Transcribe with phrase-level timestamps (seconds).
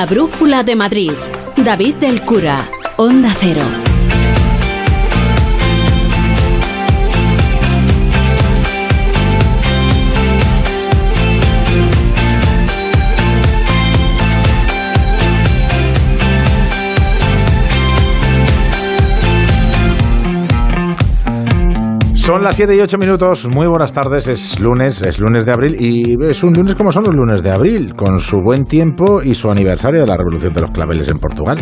[0.00, 1.12] La Brújula de Madrid.
[1.58, 2.66] David del Cura.
[2.96, 3.89] Onda Cero.
[22.20, 23.48] Son las 7 y 8 minutos.
[23.48, 24.28] Muy buenas tardes.
[24.28, 27.50] Es lunes, es lunes de abril y es un lunes como son los lunes de
[27.50, 31.18] abril, con su buen tiempo y su aniversario de la Revolución de los Claveles en
[31.18, 31.56] Portugal,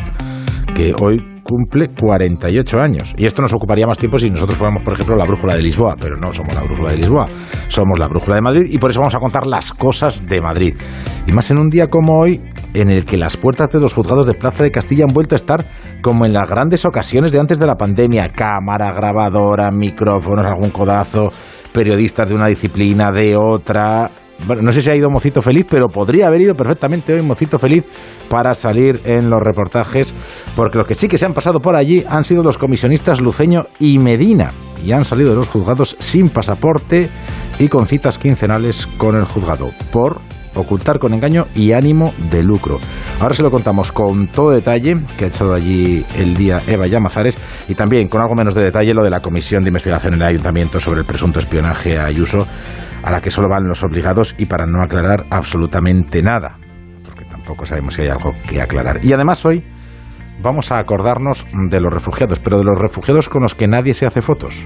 [0.78, 3.12] que hoy cumple 48 años.
[3.19, 5.96] Y esto nos ocuparía más tiempo si nosotros fuéramos, por ejemplo, la brújula de Lisboa,
[6.00, 7.24] pero no somos la brújula de Lisboa,
[7.66, 10.77] somos la brújula de Madrid y por eso vamos a contar las cosas de Madrid.
[11.27, 12.41] Y más en un día como hoy,
[12.74, 15.36] en el que las puertas de los juzgados de Plaza de Castilla han vuelto a
[15.36, 15.64] estar
[16.00, 21.30] como en las grandes ocasiones de antes de la pandemia, cámara, grabadora, micrófonos, algún codazo,
[21.72, 24.10] periodistas de una disciplina, de otra,
[24.47, 27.58] bueno, no sé si ha ido Mocito Feliz, pero podría haber ido perfectamente hoy Mocito
[27.58, 27.84] Feliz
[28.28, 30.14] para salir en los reportajes,
[30.55, 33.64] porque los que sí que se han pasado por allí han sido los comisionistas Luceño
[33.80, 34.53] y Medina,
[34.84, 37.08] y han salido de los juzgados sin pasaporte
[37.58, 40.20] y con citas quincenales con el juzgado, por
[40.61, 42.78] ocultar con engaño y ánimo de lucro.
[43.20, 47.39] Ahora se lo contamos con todo detalle, que ha echado allí el día Eva Llamazares,
[47.69, 50.29] y también con algo menos de detalle lo de la Comisión de Investigación en el
[50.29, 52.47] Ayuntamiento sobre el presunto espionaje a Ayuso
[53.03, 56.59] a la que solo van los obligados y para no aclarar absolutamente nada,
[57.05, 59.05] porque tampoco sabemos si hay algo que aclarar.
[59.05, 59.64] Y además hoy
[60.42, 64.06] vamos a acordarnos de los refugiados, pero de los refugiados con los que nadie se
[64.06, 64.64] hace fotos,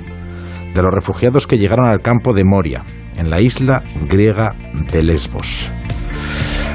[0.75, 2.83] de los refugiados que llegaron al campo de Moria,
[3.17, 4.55] en la isla griega
[4.93, 5.71] de Lesbos.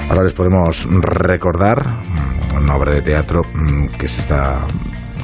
[0.09, 2.01] Ahora les podemos recordar
[2.55, 4.65] una obra de teatro mm, que se está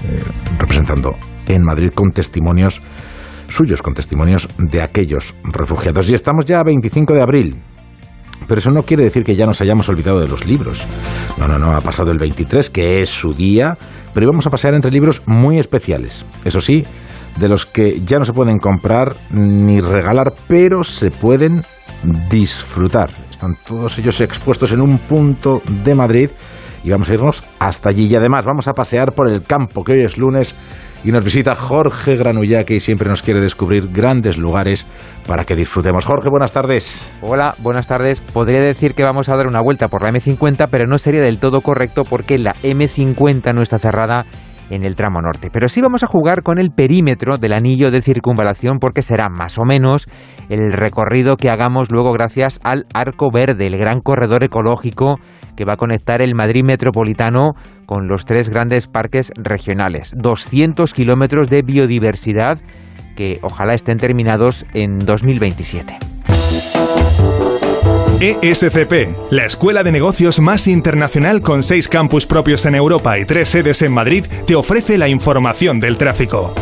[0.06, 0.20] eh,
[0.60, 1.12] representando
[1.48, 2.82] en Madrid con testimonios
[3.54, 6.10] suyos con testimonios de aquellos refugiados.
[6.10, 7.56] Y estamos ya a 25 de abril.
[8.48, 10.86] Pero eso no quiere decir que ya nos hayamos olvidado de los libros.
[11.38, 13.78] No, no, no, ha pasado el 23, que es su día,
[14.14, 16.26] pero íbamos a pasear entre libros muy especiales.
[16.44, 16.84] Eso sí,
[17.40, 21.64] de los que ya no se pueden comprar ni regalar, pero se pueden
[22.30, 23.10] disfrutar.
[23.32, 26.30] Están todos ellos expuestos en un punto de Madrid
[26.84, 28.08] y vamos a irnos hasta allí.
[28.08, 30.56] Y además vamos a pasear por el campo, que hoy es lunes
[31.04, 34.86] y nos visita Jorge Granulla, que siempre nos quiere descubrir grandes lugares
[35.28, 36.06] para que disfrutemos.
[36.06, 37.12] Jorge, buenas tardes.
[37.22, 38.22] Hola, buenas tardes.
[38.22, 41.40] Podría decir que vamos a dar una vuelta por la M50, pero no sería del
[41.40, 44.26] todo correcto porque la M50 no está cerrada
[44.70, 45.50] en el tramo norte.
[45.52, 49.58] Pero sí vamos a jugar con el perímetro del anillo de circunvalación porque será más
[49.60, 50.08] o menos
[50.50, 55.16] el recorrido que hagamos luego gracias al Arco Verde, el gran corredor ecológico
[55.56, 57.54] que va a conectar el Madrid metropolitano
[57.86, 60.14] con los tres grandes parques regionales.
[60.16, 62.60] 200 kilómetros de biodiversidad
[63.16, 65.98] que ojalá estén terminados en 2027.
[68.24, 73.50] ESCP, la escuela de negocios más internacional con seis campus propios en Europa y tres
[73.50, 76.54] sedes en Madrid, te ofrece la información del tráfico.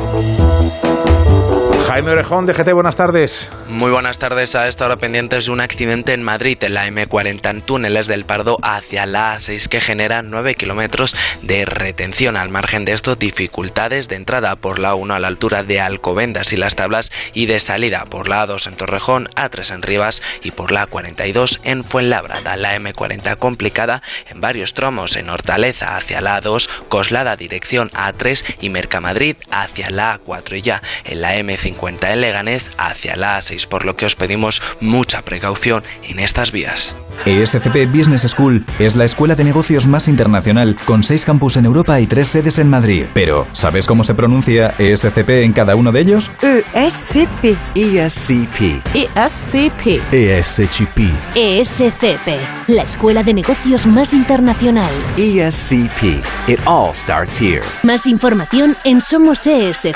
[1.91, 3.50] Jaime Orejón de GT, buenas tardes.
[3.68, 4.56] Muy buenas tardes.
[4.56, 8.24] A esta hora pendientes de un accidente en Madrid, en la M40 en túneles del
[8.24, 12.38] Pardo hacia la A6 que genera 9 kilómetros de retención.
[12.38, 16.53] Al margen de esto, dificultades de entrada por la 1 a la altura de Alcobendas
[16.53, 20.52] y las tablas y de salida por la A2 en Torrejón, A3 en Rivas y
[20.52, 22.56] por la 42 en Fuenlabrada.
[22.56, 28.69] La M40 complicada en varios tramos en Hortaleza hacia la A2, Coslada dirección A3 y
[28.69, 33.68] Mercamadrid hacia la A4 y ya en la M50 cuenta en Leganés hacia la A6,
[33.68, 36.96] por lo que os pedimos mucha precaución en estas vías.
[37.25, 42.00] ESCP Business School es la escuela de negocios más internacional, con seis campus en Europa
[42.00, 43.08] y tres sedes en Madrid.
[43.16, 46.30] Pero, ¿sabes cómo se pronuncia ESCP en cada uno de ellos?
[46.41, 47.58] ESCP.
[47.75, 48.86] ESCP.
[48.94, 50.14] ESCP.
[50.14, 51.00] ESCP.
[51.34, 52.28] ESCP,
[52.68, 54.94] la escuela de negocios más internacional.
[55.18, 56.24] ESCP.
[56.47, 57.64] It all starts here.
[57.81, 59.91] Más información en somosescp.com.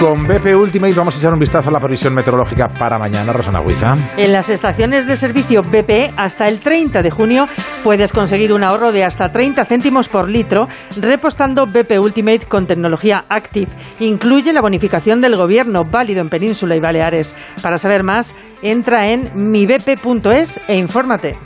[0.00, 3.60] Con BP Ultimate vamos a echar un vistazo a la previsión meteorológica para mañana, Rosana
[3.62, 3.96] Huiza.
[4.18, 7.46] En las estaciones de servicio BP, hasta el 30 de junio,
[7.82, 10.68] puedes conseguir un ahorro de hasta 30 céntimos por litro
[11.00, 13.68] repostando BP Ultimate con tecnología Active.
[14.00, 17.34] Incluye la bonificación del gobierno, válido en Península y Baleares.
[17.62, 21.38] Para saber más, entra en mibp.es e infórmate.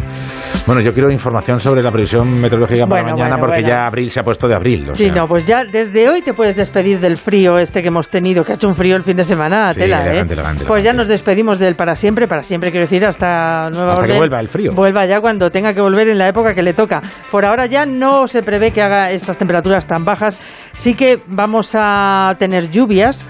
[0.67, 3.69] Bueno, yo quiero información sobre la previsión meteorológica para Bueno, mañana bueno, porque bueno.
[3.69, 4.91] ya abril se ha puesto de abril.
[4.91, 5.15] o Sí, sea.
[5.15, 8.55] no, pues ya desde hoy te puedes despedir del frío este que hemos tenido, que
[8.55, 10.09] ha hecho un frío el fin de semana, Sí, tela, ¿eh?
[10.09, 10.97] elegante, elegante, Pues ya elegante.
[10.99, 14.17] nos despedimos del para siempre, para siempre quiero decir, hasta nueva Hasta que orden.
[14.19, 14.73] vuelva el frío.
[14.75, 17.01] Vuelva ya cuando tenga que volver en la época que le toca.
[17.31, 20.41] Por ahora ya no se prevé que haga estas temperaturas tan bajas.
[20.75, 23.25] Sí que vamos a tener lluvias,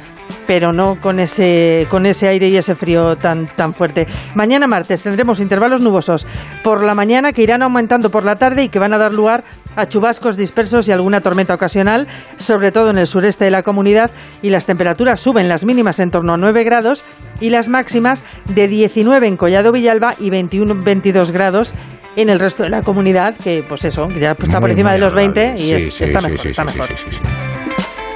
[0.47, 4.07] pero no con ese, con ese aire y ese frío tan, tan fuerte.
[4.35, 6.27] Mañana martes tendremos intervalos nubosos
[6.63, 9.45] por la mañana que irán aumentando por la tarde y que van a dar lugar
[9.77, 12.07] a chubascos dispersos y alguna tormenta ocasional,
[12.37, 14.11] sobre todo en el sureste de la comunidad,
[14.43, 17.05] y las temperaturas suben las mínimas en torno a 9 grados
[17.41, 21.75] y las máximas de 19 en Collado Villalba y 21-22 grados
[22.17, 24.99] en el resto de la comunidad, que pues eso, ya está por Muy, encima muy
[24.99, 25.65] de los 20 agradable.
[25.65, 27.70] y Sí, es- sí, está sí, mejor, sí, está sí, mejor.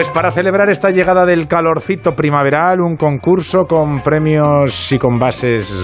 [0.00, 5.76] Pues para celebrar esta llegada del calorcito primaveral, un concurso con premios y con bases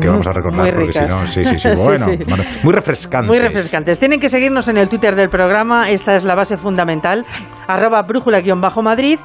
[0.00, 0.60] que vamos a recordar.
[0.62, 1.20] Muy porque si ricas.
[1.20, 2.24] no, sí, sí, sí, bueno, sí.
[2.28, 3.26] bueno, muy refrescante.
[3.26, 3.98] Muy refrescantes.
[3.98, 7.26] Tienen que seguirnos en el Twitter del programa, esta es la base fundamental,
[7.66, 9.18] arroba brújula-madrid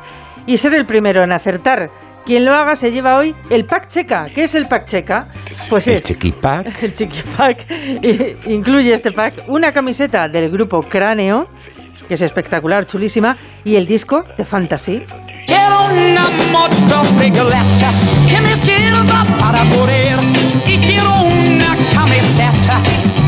[0.47, 1.91] y ser el primero en acertar.
[2.25, 4.29] Quien lo haga se lleva hoy el pack checa.
[4.33, 5.27] ¿Qué es el pack checa?
[5.69, 6.65] Pues El es chiquipack.
[6.81, 7.67] el chiqui pack.
[8.01, 11.45] I- Incluye este pack una camiseta del grupo Cráneo,
[12.07, 15.03] que es espectacular, chulísima, y el disco de Fantasy.
[15.45, 17.91] Quiero una moto pegoletta
[18.27, 20.19] que me sirva para poder
[20.65, 22.81] y quiero una camiseta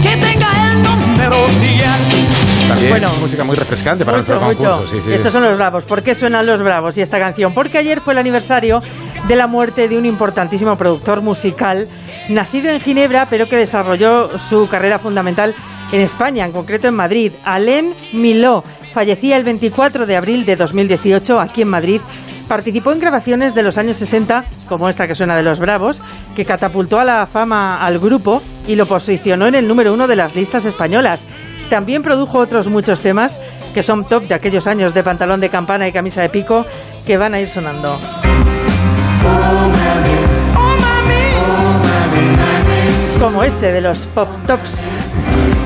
[0.04, 2.31] que tenga el número 10.
[2.74, 3.10] También Bueno.
[3.20, 4.70] música muy refrescante para mucho, nuestro mucho.
[4.78, 4.96] concurso.
[4.98, 5.14] Sí, sí.
[5.14, 5.86] Estos son los bravos.
[5.86, 7.54] ¿Por qué suenan los bravos y esta canción?
[7.54, 8.82] Porque ayer fue el aniversario
[9.28, 11.88] de la muerte de un importantísimo productor musical
[12.30, 15.54] nacido en Ginebra, pero que desarrolló su carrera fundamental
[15.92, 17.34] en España, en concreto en Madrid.
[17.44, 18.64] Alain Miló
[18.94, 22.02] fallecía el 24 de abril de 2018 aquí en Madrid.
[22.48, 26.02] Participó en grabaciones de los años 60, como esta que suena de Los Bravos,
[26.36, 30.18] que catapultó a la fama al grupo y lo posicionó en el número uno de
[30.18, 31.26] las listas españolas.
[31.72, 33.40] También produjo otros muchos temas
[33.74, 36.66] que son top de aquellos años de pantalón de campana y camisa de pico
[37.08, 37.98] que van a ir sonando.
[43.22, 44.90] Como este de los Pop Tops.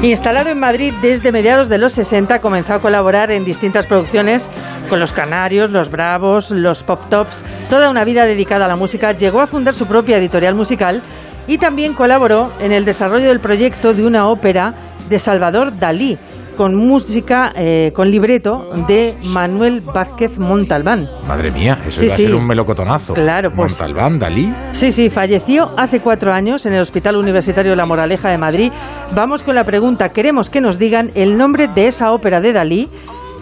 [0.03, 4.51] Instalado en Madrid desde mediados de los 60, comenzó a colaborar en distintas producciones
[4.87, 7.43] con los Canarios, los Bravos, los Pop Tops.
[7.67, 11.01] Toda una vida dedicada a la música, llegó a fundar su propia editorial musical
[11.47, 14.75] y también colaboró en el desarrollo del proyecto de una ópera
[15.09, 16.17] de Salvador Dalí,
[16.55, 21.05] con música, eh, con libreto de Manuel Vázquez Montalbán.
[21.27, 22.23] Madre mía, eso Sí, iba a sí.
[22.27, 23.13] ser un melocotonazo.
[23.13, 24.53] Claro, pues- Montalbán, Dalí.
[24.71, 28.71] Sí, sí, falleció hace cuatro años en el Hospital Universitario La Moraleja de Madrid.
[29.13, 32.89] Vamos con la pregunta, queremos que nos digan el nombre de esa ópera de Dalí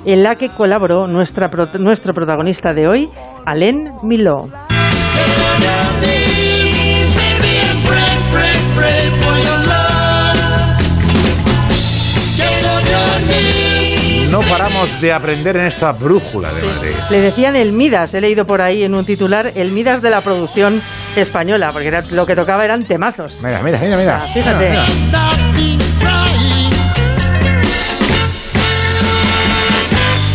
[0.06, 1.50] en la que colaboró nuestra,
[1.80, 3.10] nuestro protagonista de hoy,
[3.46, 4.48] Alain Miló.
[14.84, 16.92] De aprender en esta brújula de Madrid.
[17.10, 20.20] Le decían el Midas, he leído por ahí en un titular, el Midas de la
[20.20, 20.82] producción
[21.16, 23.42] española, porque era, lo que tocaba eran temazos.
[23.42, 24.20] Mira, mira, mira, O mira.
[24.20, 24.70] sea, fíjate.
[24.70, 25.94] Mira, mira.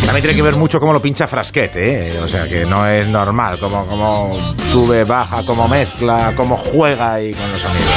[0.05, 2.19] También tiene que ver mucho cómo lo pincha Frasquet, ¿eh?
[2.23, 7.31] O sea, que no es normal, cómo, cómo sube, baja, cómo mezcla, cómo juega ahí
[7.33, 7.95] con los amigos.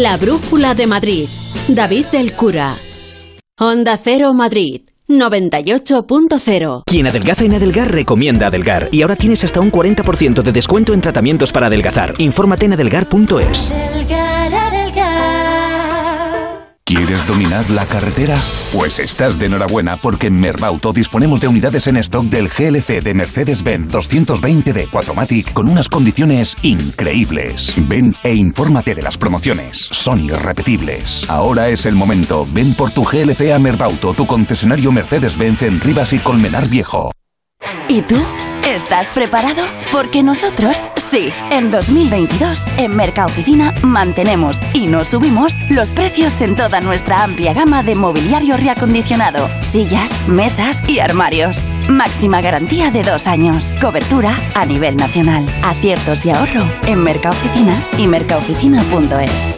[0.00, 1.28] La Brújula de Madrid.
[1.66, 2.76] David del Cura.
[3.58, 4.82] Onda Cero Madrid.
[5.08, 6.82] 98.0.
[6.86, 8.90] Quien adelgaza en Adelgar recomienda Adelgar.
[8.92, 12.12] Y ahora tienes hasta un 40% de descuento en tratamientos para adelgazar.
[12.18, 13.74] Infórmate en adelgar.es.
[16.88, 18.34] ¿Quieres dominar la carretera?
[18.72, 23.12] Pues estás de enhorabuena porque en Merbauto disponemos de unidades en stock del GLC de
[23.12, 27.74] Mercedes-Benz 220D 4MATIC con unas condiciones increíbles.
[27.88, 29.76] Ven e infórmate de las promociones.
[29.76, 31.28] Son irrepetibles.
[31.28, 32.46] Ahora es el momento.
[32.54, 37.12] Ven por tu GLC a Merbauto, tu concesionario Mercedes-Benz en Rivas y Colmenar Viejo.
[37.90, 38.16] ¿Y tú?
[38.78, 39.64] ¿Estás preparado?
[39.90, 41.30] Porque nosotros sí.
[41.50, 47.82] En 2022, en Mercaoficina mantenemos y no subimos los precios en toda nuestra amplia gama
[47.82, 51.60] de mobiliario reacondicionado, sillas, mesas y armarios.
[51.88, 53.74] Máxima garantía de dos años.
[53.80, 55.44] Cobertura a nivel nacional.
[55.64, 59.57] Aciertos y ahorro en Mercaoficina y mercaoficina.es.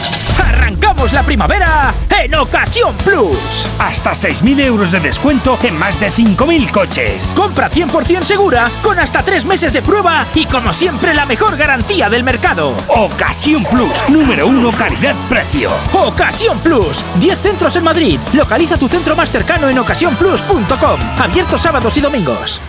[1.01, 3.67] La primavera en Ocasión Plus.
[3.79, 7.33] Hasta 6.000 euros de descuento en más de 5.000 coches.
[7.35, 12.07] Compra 100% segura con hasta 3 meses de prueba y como siempre la mejor garantía
[12.07, 12.75] del mercado.
[12.87, 15.71] Ocasión Plus, número 1 calidad-precio.
[15.91, 18.19] Ocasión Plus, 10 centros en Madrid.
[18.33, 20.99] Localiza tu centro más cercano en ocasiónplus.com.
[21.19, 22.61] Abierto sábados y domingos.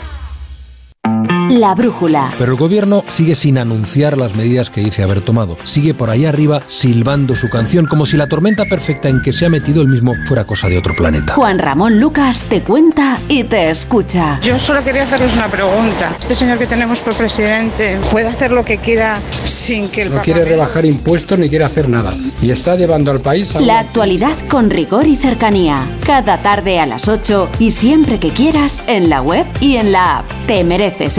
[1.51, 2.33] La brújula.
[2.39, 5.57] Pero el gobierno sigue sin anunciar las medidas que dice haber tomado.
[5.65, 9.47] Sigue por ahí arriba silbando su canción como si la tormenta perfecta en que se
[9.47, 11.35] ha metido el mismo fuera cosa de otro planeta.
[11.35, 14.41] Juan Ramón Lucas te cuenta y te escucha.
[14.43, 16.15] Yo solo quería hacerles una pregunta.
[16.19, 20.23] Este señor que tenemos por presidente puede hacer lo que quiera sin que el No
[20.23, 22.13] quiere rebajar impuestos ni quiere hacer nada.
[22.41, 23.61] Y está llevando al país a...
[23.61, 25.89] La actualidad con rigor y cercanía.
[26.05, 30.19] Cada tarde a las 8 y siempre que quieras en la web y en la
[30.19, 30.27] app.
[30.47, 31.19] Te mereces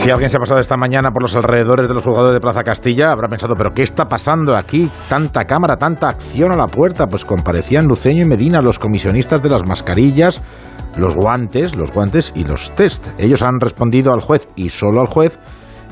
[0.00, 2.62] Si alguien se ha pasado esta mañana por los alrededores de los juzgados de Plaza
[2.62, 4.90] Castilla, habrá pensado, ¿pero qué está pasando aquí?
[5.10, 7.06] Tanta cámara, tanta acción a la puerta.
[7.06, 10.42] Pues comparecían Luceño y Medina, los comisionistas de las mascarillas,
[10.96, 13.08] los guantes, los guantes y los test.
[13.18, 15.38] Ellos han respondido al juez y solo al juez,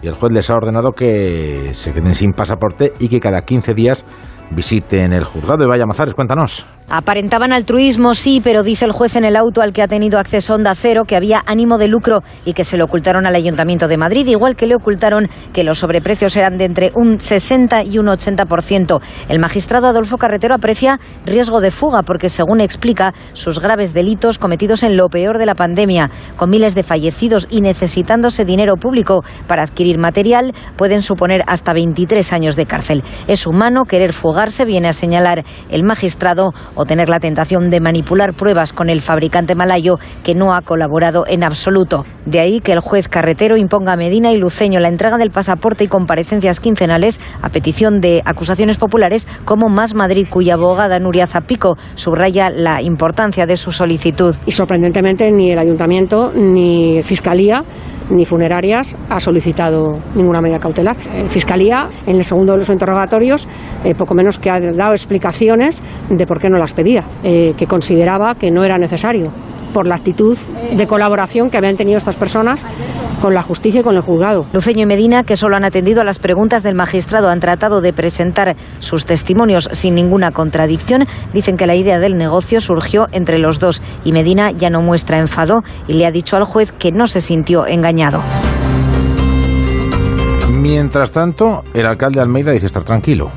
[0.00, 3.75] y el juez les ha ordenado que se queden sin pasaporte y que cada 15
[3.75, 4.07] días
[4.50, 5.64] visiten el juzgado.
[5.64, 6.67] Y vaya Mazares, cuéntanos.
[6.90, 10.55] Aparentaban altruismo, sí, pero dice el juez en el auto al que ha tenido acceso
[10.55, 13.99] Onda Cero que había ánimo de lucro y que se lo ocultaron al Ayuntamiento de
[13.99, 18.07] Madrid, igual que le ocultaron que los sobreprecios eran de entre un 60 y un
[18.07, 19.02] 80%.
[19.28, 24.83] El magistrado Adolfo Carretero aprecia riesgo de fuga porque, según explica, sus graves delitos cometidos
[24.83, 29.62] en lo peor de la pandemia, con miles de fallecidos y necesitándose dinero público para
[29.62, 33.05] adquirir material, pueden suponer hasta 23 años de cárcel.
[33.26, 38.35] Es humano querer fugarse, viene a señalar el magistrado o tener la tentación de manipular
[38.35, 42.04] pruebas con el fabricante malayo que no ha colaborado en absoluto.
[42.25, 45.83] De ahí que el juez carretero imponga a Medina y Luceño la entrega del pasaporte
[45.83, 51.76] y comparecencias quincenales a petición de acusaciones populares como Más Madrid, cuya abogada Nuria Zapico
[51.97, 54.37] subraya la importancia de su solicitud.
[54.47, 57.64] Y sorprendentemente ni el ayuntamiento ni Fiscalía
[58.11, 60.97] ni funerarias ha solicitado ninguna medida cautelar.
[61.15, 63.49] Eh, Fiscalía, en el segundo de los interrogatorios,
[63.85, 67.67] eh, poco menos que ha dado explicaciones de por qué no las pedía, eh, que
[67.67, 69.31] consideraba que no era necesario
[69.72, 70.37] por la actitud
[70.72, 72.64] de colaboración que habían tenido estas personas
[73.20, 74.46] con la justicia y con el juzgado.
[74.52, 77.92] Luceño y Medina, que solo han atendido a las preguntas del magistrado, han tratado de
[77.92, 81.06] presentar sus testimonios sin ninguna contradicción.
[81.32, 85.18] Dicen que la idea del negocio surgió entre los dos y Medina ya no muestra
[85.18, 88.22] enfado y le ha dicho al juez que no se sintió engañado.
[90.50, 93.30] Mientras tanto, el alcalde Almeida dice estar tranquilo.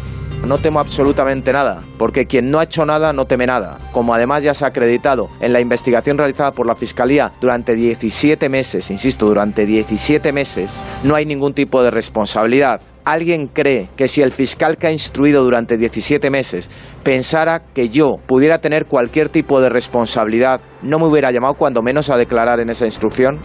[0.45, 3.77] No temo absolutamente nada, porque quien no ha hecho nada no teme nada.
[3.91, 8.49] Como además ya se ha acreditado en la investigación realizada por la Fiscalía durante 17
[8.49, 12.81] meses, insisto, durante 17 meses, no hay ningún tipo de responsabilidad.
[13.05, 16.69] ¿Alguien cree que si el fiscal que ha instruido durante 17 meses
[17.03, 22.09] pensara que yo pudiera tener cualquier tipo de responsabilidad, no me hubiera llamado cuando menos
[22.09, 23.39] a declarar en esa instrucción?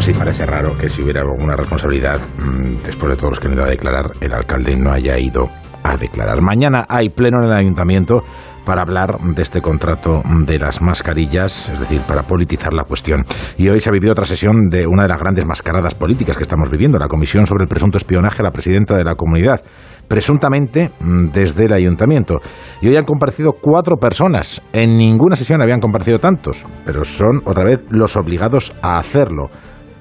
[0.00, 3.48] Pues sí, parece raro que si hubiera alguna responsabilidad, mmm, después de todos los que
[3.48, 5.50] han ido a declarar, el alcalde no haya ido
[5.82, 6.40] a declarar.
[6.40, 8.22] Mañana hay pleno en el ayuntamiento
[8.64, 13.26] para hablar de este contrato de las mascarillas, es decir, para politizar la cuestión.
[13.58, 16.44] Y hoy se ha vivido otra sesión de una de las grandes mascaradas políticas que
[16.44, 19.60] estamos viviendo, la Comisión sobre el Presunto Espionaje a la Presidenta de la Comunidad,
[20.08, 20.92] presuntamente
[21.30, 22.38] desde el ayuntamiento.
[22.80, 24.62] Y hoy han comparecido cuatro personas.
[24.72, 29.50] En ninguna sesión habían comparecido tantos, pero son otra vez los obligados a hacerlo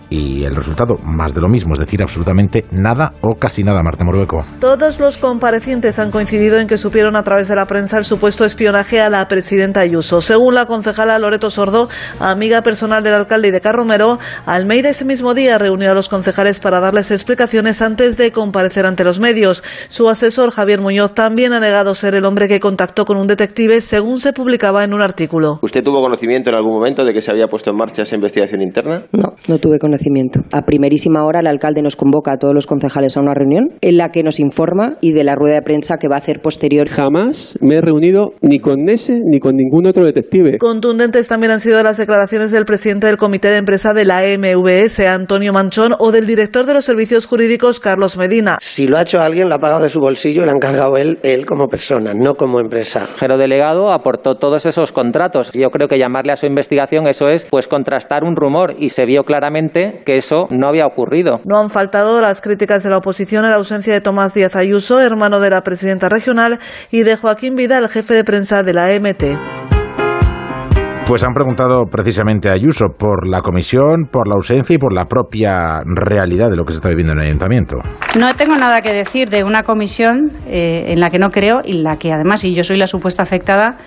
[0.09, 4.03] y el resultado más de lo mismo, es decir, absolutamente nada o casi nada, Marte
[4.03, 4.43] Morueco.
[4.59, 8.45] Todos los comparecientes han coincidido en que supieron a través de la prensa el supuesto
[8.45, 10.21] espionaje a la presidenta Ayuso.
[10.21, 11.89] Según la concejala Loreto Sordo,
[12.19, 16.59] amiga personal del alcalde y de Carromero, Almeida ese mismo día reunió a los concejales
[16.59, 19.63] para darles explicaciones antes de comparecer ante los medios.
[19.89, 23.81] Su asesor Javier Muñoz también ha negado ser el hombre que contactó con un detective,
[23.81, 25.59] según se publicaba en un artículo.
[25.61, 28.61] ¿Usted tuvo conocimiento en algún momento de que se había puesto en marcha esa investigación
[28.61, 29.03] interna?
[29.11, 29.98] No, no tuve conocimiento.
[30.51, 33.97] A primerísima hora el alcalde nos convoca a todos los concejales a una reunión en
[33.97, 36.87] la que nos informa y de la rueda de prensa que va a hacer posterior.
[36.87, 40.57] Jamás me he reunido ni con ese ni con ningún otro detective.
[40.57, 44.99] Contundentes también han sido las declaraciones del presidente del comité de empresa de la MVS,
[45.01, 48.57] Antonio Manchón, o del director de los servicios jurídicos, Carlos Medina.
[48.61, 50.97] Si lo ha hecho alguien, lo ha pagado de su bolsillo y lo ha encargado
[50.97, 53.07] él, él como persona, no como empresa.
[53.21, 55.51] El delegado aportó todos esos contratos.
[55.53, 59.05] Yo creo que llamarle a su investigación eso es pues contrastar un rumor y se
[59.05, 61.39] vio claramente que eso no había ocurrido.
[61.46, 65.00] No han faltado las críticas de la oposición a la ausencia de Tomás Díaz Ayuso,
[65.00, 66.60] hermano de la presidenta regional,
[66.91, 69.69] y de Joaquín Vidal, jefe de prensa de la MT.
[71.10, 75.05] Pues han preguntado precisamente a Ayuso por la comisión, por la ausencia y por la
[75.05, 77.77] propia realidad de lo que se está viviendo en el ayuntamiento.
[78.15, 81.77] No tengo nada que decir de una comisión eh, en la que no creo y
[81.77, 83.77] en la que además, si yo soy la supuesta afectada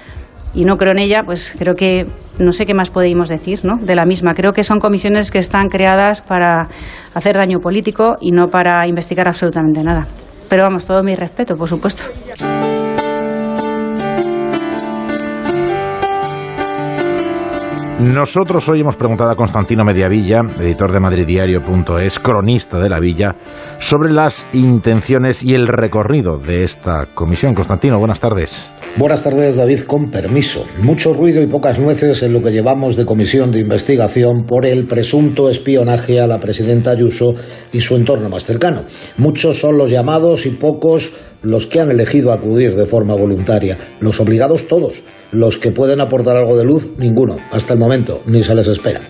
[0.55, 2.07] y no creo en ella, pues creo que
[2.39, 3.77] no sé qué más podemos decir ¿no?
[3.77, 4.35] de la misma.
[4.35, 6.69] Creo que son comisiones que están creadas para
[7.15, 10.07] hacer daño político y no para investigar absolutamente nada.
[10.49, 12.05] Pero vamos, todo mi respeto, por supuesto.
[18.03, 23.37] Nosotros hoy hemos preguntado a Constantino Mediavilla, editor de madridiario.es, cronista de la Villa,
[23.79, 27.55] sobre las intenciones y el recorrido de esta comisión.
[27.55, 28.67] Constantino, buenas tardes.
[28.97, 30.67] Buenas tardes, David, con permiso.
[30.83, 34.85] Mucho ruido y pocas nueces en lo que llevamos de comisión de investigación por el
[34.87, 37.37] presunto espionaje a la presidenta Ayuso
[37.73, 38.83] y su entorno más cercano.
[39.17, 43.77] Muchos son los llamados y pocos los que han elegido acudir de forma voluntaria.
[44.01, 45.03] Los obligados todos.
[45.31, 47.37] Los que pueden aportar algo de luz, ninguno.
[47.51, 49.01] Hasta el momento, ni se les espera.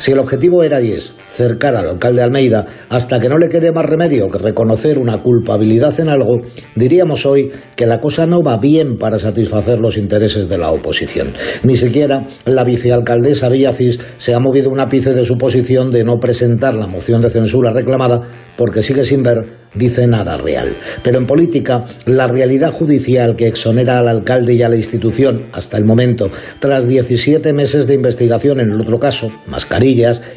[0.00, 3.70] Si el objetivo era y es cercar al alcalde Almeida hasta que no le quede
[3.70, 6.40] más remedio que reconocer una culpabilidad en algo,
[6.74, 11.28] diríamos hoy que la cosa no va bien para satisfacer los intereses de la oposición.
[11.64, 16.18] Ni siquiera la vicealcaldesa Villacís se ha movido un ápice de su posición de no
[16.18, 18.22] presentar la moción de censura reclamada
[18.56, 20.76] porque sigue sin ver dice nada real.
[21.02, 25.76] Pero en política, la realidad judicial que exonera al alcalde y a la institución hasta
[25.76, 29.30] el momento, tras 17 meses de investigación en el otro caso,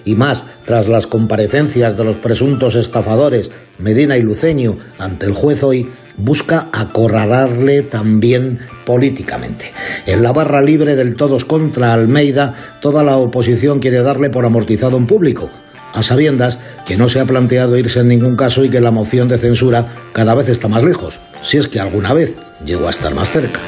[0.05, 5.63] y más, tras las comparecencias de los presuntos estafadores Medina y Luceño ante el juez
[5.63, 5.87] hoy,
[6.17, 9.71] busca acorralarle también políticamente.
[10.05, 14.97] En la barra libre del todos contra Almeida, toda la oposición quiere darle por amortizado
[14.97, 15.49] en público,
[15.93, 19.27] a sabiendas que no se ha planteado irse en ningún caso y que la moción
[19.27, 22.35] de censura cada vez está más lejos, si es que alguna vez
[22.65, 23.59] llegó a estar más cerca.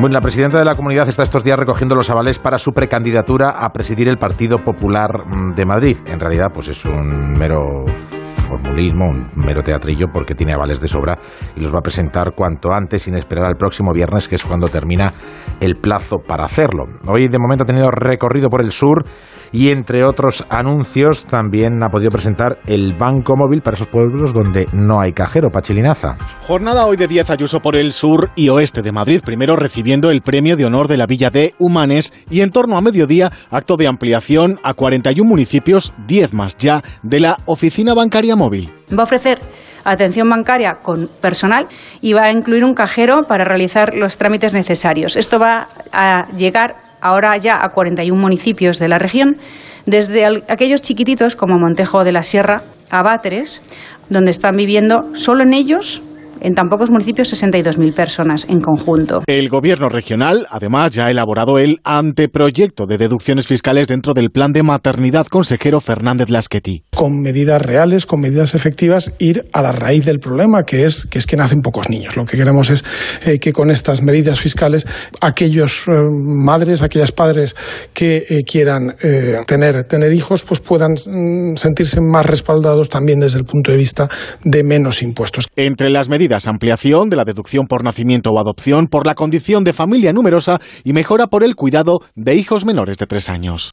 [0.00, 3.50] Bueno, la presidenta de la comunidad está estos días recogiendo los avales para su precandidatura
[3.50, 5.98] a presidir el Partido Popular mm, de Madrid.
[6.06, 7.84] En realidad, pues es un mero
[8.50, 11.18] formulismo, un mero teatrillo, porque tiene avales de sobra
[11.56, 14.68] y los va a presentar cuanto antes, sin esperar al próximo viernes, que es cuando
[14.68, 15.12] termina
[15.60, 16.84] el plazo para hacerlo.
[17.06, 19.04] Hoy, de momento, ha tenido recorrido por el sur
[19.52, 24.66] y, entre otros anuncios, también ha podido presentar el Banco Móvil para esos pueblos donde
[24.72, 26.16] no hay cajero, Pachilinaza.
[26.42, 30.22] Jornada hoy de 10 Ayuso por el sur y oeste de Madrid, primero recibiendo el
[30.22, 33.86] premio de honor de la Villa de Humanes y en torno a mediodía, acto de
[33.86, 38.36] ampliación a 41 municipios, 10 más ya, de la Oficina Bancaria
[38.92, 39.38] Va a ofrecer
[39.84, 41.66] atención bancaria con personal
[42.00, 45.16] y va a incluir un cajero para realizar los trámites necesarios.
[45.16, 49.36] Esto va a llegar ahora ya a 41 municipios de la región,
[49.86, 53.62] desde aquellos chiquititos como Montejo de la Sierra a Báteres,
[54.08, 56.02] donde están viviendo solo en ellos
[56.40, 59.22] en tan pocos municipios 62.000 personas en conjunto.
[59.26, 64.52] El gobierno regional, además, ya ha elaborado el anteproyecto de deducciones fiscales dentro del plan
[64.52, 66.84] de maternidad consejero Fernández Lasqueti.
[66.94, 71.18] Con medidas reales, con medidas efectivas, ir a la raíz del problema, que es que,
[71.18, 72.16] es que nacen pocos niños.
[72.16, 72.84] Lo que queremos es
[73.24, 74.86] eh, que con estas medidas fiscales
[75.20, 77.54] aquellos eh, madres, aquellas padres
[77.92, 78.94] que eh, quieran
[79.46, 84.08] tener, tener hijos, pues puedan mm, sentirse más respaldados también desde el punto de vista
[84.44, 85.48] de menos impuestos.
[85.56, 89.72] Entre las medidas ampliación de la deducción por nacimiento o adopción por la condición de
[89.72, 93.72] familia numerosa y mejora por el cuidado de hijos menores de tres años.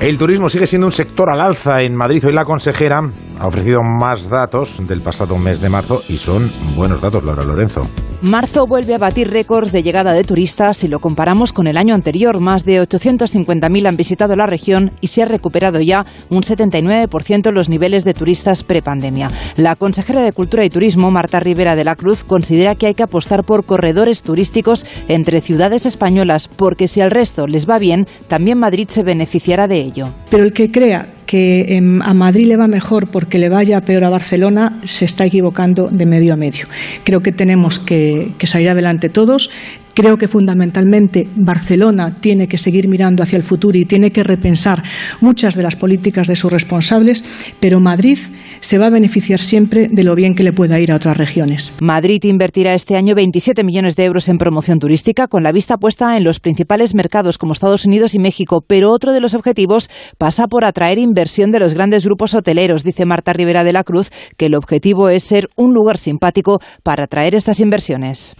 [0.00, 2.24] El turismo sigue siendo un sector al alza en Madrid.
[2.24, 3.00] Hoy la consejera
[3.38, 7.86] ha ofrecido más datos del pasado mes de marzo y son buenos datos, Laura Lorenzo.
[8.20, 11.94] Marzo vuelve a batir récords de llegada de turistas si lo comparamos con el año
[11.94, 12.40] anterior.
[12.40, 17.68] Más de 850.000 han visitado la región y se ha recuperado ya un 79% los
[17.68, 19.30] niveles de turistas prepandemia.
[19.56, 23.04] La consejera de Cultura y Turismo, Marta Rivera de la Cruz, considera que hay que
[23.04, 28.58] apostar por corredores turísticos entre ciudades españolas porque si al resto les va bien, también
[28.58, 30.08] Madrid se beneficiará de ello.
[30.28, 34.08] Pero el que crea que a Madrid le va mejor porque le vaya peor a
[34.08, 36.66] Barcelona, se está equivocando de medio a medio.
[37.04, 39.50] Creo que tenemos que, que salir adelante todos.
[39.98, 44.80] Creo que fundamentalmente Barcelona tiene que seguir mirando hacia el futuro y tiene que repensar
[45.20, 47.24] muchas de las políticas de sus responsables,
[47.58, 48.16] pero Madrid
[48.60, 51.72] se va a beneficiar siempre de lo bien que le pueda ir a otras regiones.
[51.80, 56.16] Madrid invertirá este año 27 millones de euros en promoción turística con la vista puesta
[56.16, 60.46] en los principales mercados como Estados Unidos y México, pero otro de los objetivos pasa
[60.46, 62.84] por atraer inversión de los grandes grupos hoteleros.
[62.84, 67.02] Dice Marta Rivera de la Cruz que el objetivo es ser un lugar simpático para
[67.02, 68.36] atraer estas inversiones.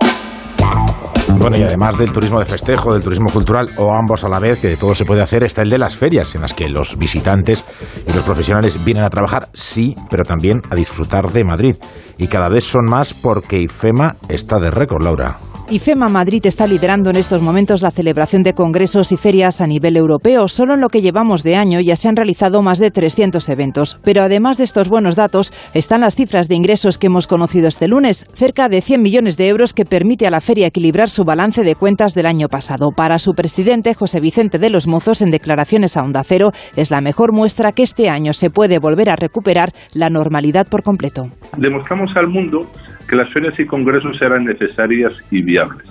[1.36, 4.60] Bueno, y además del turismo de festejo, del turismo cultural, o ambos a la vez,
[4.60, 6.96] que de todo se puede hacer, está el de las ferias, en las que los
[6.98, 7.64] visitantes
[8.06, 11.76] y los profesionales vienen a trabajar, sí, pero también a disfrutar de Madrid.
[12.16, 15.38] Y cada vez son más porque IFEMA está de récord, Laura.
[15.70, 19.98] IFEMA Madrid está liderando en estos momentos la celebración de congresos y ferias a nivel
[19.98, 20.48] europeo.
[20.48, 23.98] Solo en lo que llevamos de año ya se han realizado más de 300 eventos.
[24.02, 27.86] Pero además de estos buenos datos, están las cifras de ingresos que hemos conocido este
[27.86, 31.64] lunes, cerca de 100 millones de euros que permite a la feria equilibrar su balance
[31.64, 32.92] de cuentas del año pasado.
[32.96, 37.00] Para su presidente, José Vicente de los Mozos, en declaraciones a Onda Cero, es la
[37.00, 41.22] mejor muestra que este año se puede volver a recuperar la normalidad por completo.
[41.56, 42.70] Demostramos al mundo
[43.08, 45.88] que las ferias y congresos eran necesarias y viables.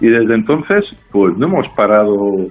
[0.00, 2.46] Y desde entonces, pues no hemos parado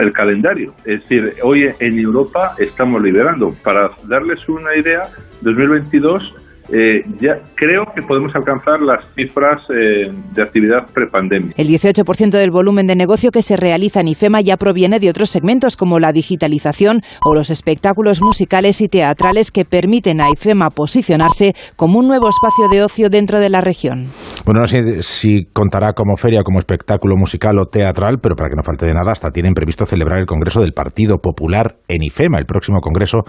[0.00, 0.72] el calendario.
[0.86, 3.48] Es decir, hoy en Europa estamos liberando.
[3.62, 5.02] Para darles una idea,
[5.42, 6.41] 2022
[6.72, 11.52] eh, ya creo que podemos alcanzar las cifras eh, de actividad prepandemia.
[11.56, 15.28] El 18% del volumen de negocio que se realiza en IFEMA ya proviene de otros
[15.28, 21.54] segmentos como la digitalización o los espectáculos musicales y teatrales que permiten a IFEMA posicionarse
[21.76, 24.06] como un nuevo espacio de ocio dentro de la región.
[24.46, 28.56] Bueno, no sé si contará como feria, como espectáculo musical o teatral, pero para que
[28.56, 32.38] no falte de nada, hasta tienen previsto celebrar el Congreso del Partido Popular en IFEMA,
[32.38, 33.24] el próximo Congreso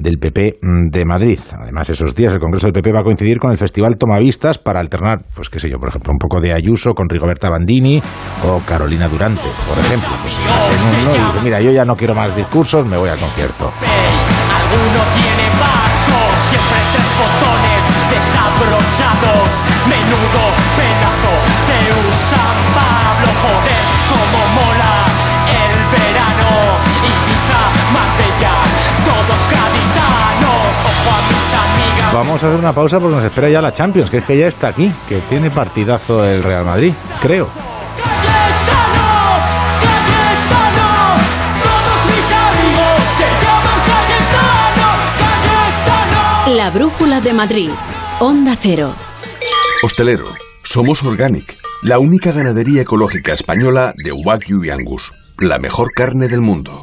[0.00, 0.58] del PP
[0.90, 1.38] de Madrid.
[1.52, 4.80] Además, esos días el Congreso del PP va a coincidir con el Festival Tomavistas para
[4.80, 8.02] alternar, pues qué sé yo, por ejemplo, un poco de Ayuso con Rigoberta Bandini
[8.46, 10.08] o Carolina Durante, por ejemplo.
[10.22, 10.34] Pues,
[10.94, 13.70] en uno y mira, yo ya no quiero más discursos, me voy al concierto.
[32.12, 34.48] Vamos a hacer una pausa porque nos espera ya la Champions, que es que ya
[34.48, 37.48] está aquí, que tiene partidazo el Real Madrid, creo.
[41.62, 44.88] Todos mis amigos se llaman Cayetano,
[46.46, 46.56] Cayetano.
[46.56, 47.70] La Brújula de Madrid.
[48.18, 48.92] Onda Cero.
[49.82, 50.26] Hostelero,
[50.64, 56.40] somos Organic, la única ganadería ecológica española de Wagyu y Angus, la mejor carne del
[56.40, 56.82] mundo.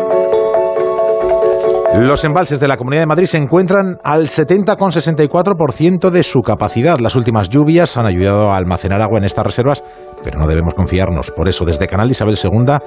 [1.99, 6.97] Los embalses de la Comunidad de Madrid se encuentran al 70,64% de su capacidad.
[6.99, 9.83] Las últimas lluvias han ayudado a almacenar agua en estas reservas,
[10.23, 11.31] pero no debemos confiarnos.
[11.31, 12.77] Por eso, desde Canal Isabel II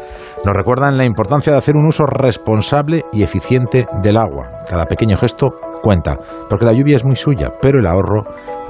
[0.44, 4.62] nos recuerdan la importancia de hacer un uso responsable y eficiente del agua.
[4.66, 6.16] Cada pequeño gesto cuenta,
[6.48, 8.24] porque la lluvia es muy suya, pero el ahorro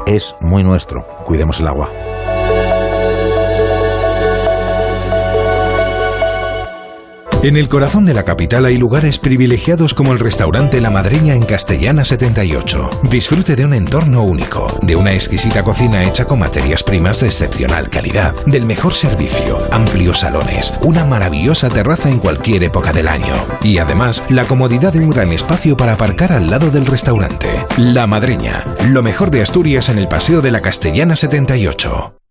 [0.05, 1.03] es muy nuestro.
[1.25, 1.89] Cuidemos el agua.
[7.45, 11.45] En el corazón de la capital hay lugares privilegiados como el restaurante La Madreña en
[11.45, 13.03] Castellana 78.
[13.11, 17.91] Disfrute de un entorno único, de una exquisita cocina hecha con materias primas de excepcional
[17.91, 23.77] calidad, del mejor servicio, amplios salones, una maravillosa terraza en cualquier época del año y
[23.77, 27.49] además la comodidad de un gran espacio para aparcar al lado del restaurante.
[27.77, 32.24] La Madreña, lo mejor de Asturias en el Paseo de la Castellana 78.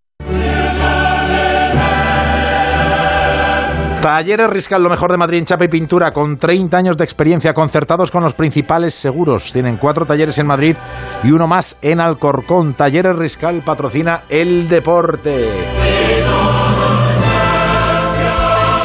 [4.03, 7.53] Talleres Riscal, lo mejor de Madrid en chapa y pintura, con 30 años de experiencia,
[7.53, 9.53] concertados con los principales seguros.
[9.53, 10.75] Tienen cuatro talleres en Madrid
[11.23, 12.73] y uno más en Alcorcón.
[12.73, 15.49] Talleres Riscal patrocina el deporte.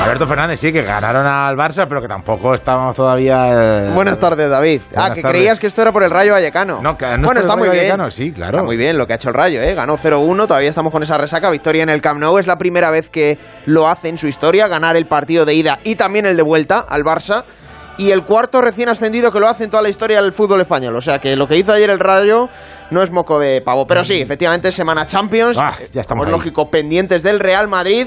[0.08, 3.88] Alberto Fernández, sí, que ganaron al Barça, pero que tampoco estamos todavía...
[3.88, 4.80] eh, Buenas tardes, David.
[4.86, 5.36] ah, Buenas que tardes.
[5.38, 6.80] creías que esto era por el Rayo Vallecano.
[6.82, 7.88] No, que no es por bueno, el está Rayo muy bien.
[7.90, 8.56] Vallecano, sí, claro.
[8.56, 9.74] Está muy bien lo que ha hecho el Rayo, ¿eh?
[9.74, 11.50] Ganó 0-1, todavía estamos con esa resaca.
[11.50, 12.38] Victoria en el Camp Nou.
[12.38, 15.78] Es la primera vez que lo hace en su historia, ganar el partido de ida
[15.84, 17.44] y también el de vuelta al Barça.
[17.98, 20.94] Y el cuarto recién ascendido que lo hace en toda la historia del fútbol español.
[20.96, 22.48] O sea que lo que hizo ayer el Rayo
[22.92, 23.86] no es moco de pavo.
[23.88, 25.58] Pero sí, efectivamente, semana Champions.
[25.60, 26.30] Ah, ya estamos ahí.
[26.32, 28.06] lógico, pendientes del Real Madrid.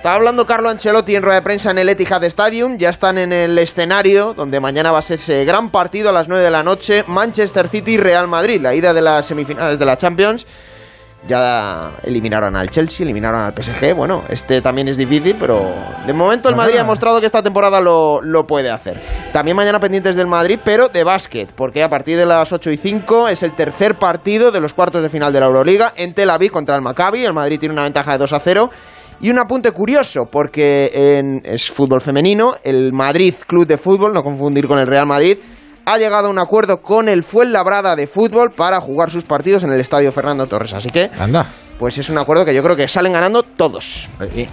[0.00, 2.78] Estaba hablando Carlo Ancelotti en rueda de prensa en el Etihad Stadium.
[2.78, 6.26] Ya están en el escenario donde mañana va a ser ese gran partido a las
[6.26, 7.04] 9 de la noche.
[7.06, 10.46] Manchester City y Real Madrid, la ida de las semifinales de la Champions.
[11.28, 13.94] Ya eliminaron al Chelsea, eliminaron al PSG.
[13.94, 15.70] Bueno, este también es difícil, pero
[16.06, 19.02] de momento el Madrid ha mostrado que esta temporada lo, lo puede hacer.
[19.34, 22.78] También mañana pendientes del Madrid, pero de básquet, porque a partir de las 8 y
[22.78, 26.30] 5 es el tercer partido de los cuartos de final de la Euroliga en Tel
[26.30, 27.22] Aviv contra el Maccabi.
[27.22, 28.70] El Madrid tiene una ventaja de 2 a 0.
[29.22, 34.22] Y un apunte curioso, porque en, es fútbol femenino, el Madrid Club de Fútbol, no
[34.22, 35.36] confundir con el Real Madrid,
[35.84, 39.72] ha llegado a un acuerdo con el Fuenlabrada de fútbol para jugar sus partidos en
[39.72, 40.72] el Estadio Fernando Torres.
[40.72, 41.46] Así que, Anda.
[41.78, 44.08] pues es un acuerdo que yo creo que salen ganando todos.
[44.20, 44.46] Eh,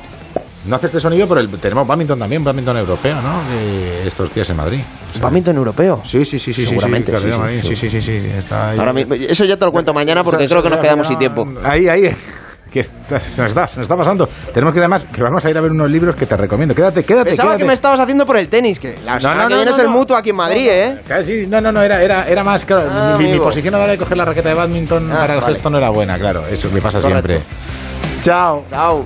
[0.66, 3.42] No hace este sonido, pero el- tenemos badminton también, badminton europeo, ¿no?
[3.50, 4.80] De estos días en Madrid.
[5.22, 6.02] ¿Badminton europeo?
[6.04, 6.66] Sí, sí, sí, sí.
[6.66, 7.90] Seguramente, Sí, sí, sí, sí, sí, sí.
[7.90, 8.80] sí, sí, sí, está ahí.
[8.80, 11.46] Ahora mismo- eso ya te lo cuento mañana porque creo que nos quedamos sin tiempo.
[11.64, 12.14] Ahí, ahí.
[12.72, 12.90] Que se
[13.42, 14.28] nos está, se nos está pasando.
[14.54, 16.76] Tenemos que además que vamos a ir a ver unos libros que te recomiendo.
[16.76, 17.64] Quédate, quédate, Pensaba quédate.
[17.64, 19.72] que me estabas haciendo por el tenis, que la No, semana no, que no, viene
[19.72, 21.02] no, es el mutuo aquí en Madrid, ¿eh?
[21.08, 23.92] Casi, no, no, no, era, era, era más, claro, Ah, mi, posición a la hora
[23.94, 25.54] de coger la raqueta de badminton Ah, para el vale.
[25.56, 27.28] gesto no era buena, claro, eso me pasa Correcto.
[27.34, 28.22] siempre.
[28.22, 28.66] Chao.
[28.70, 29.06] Chao.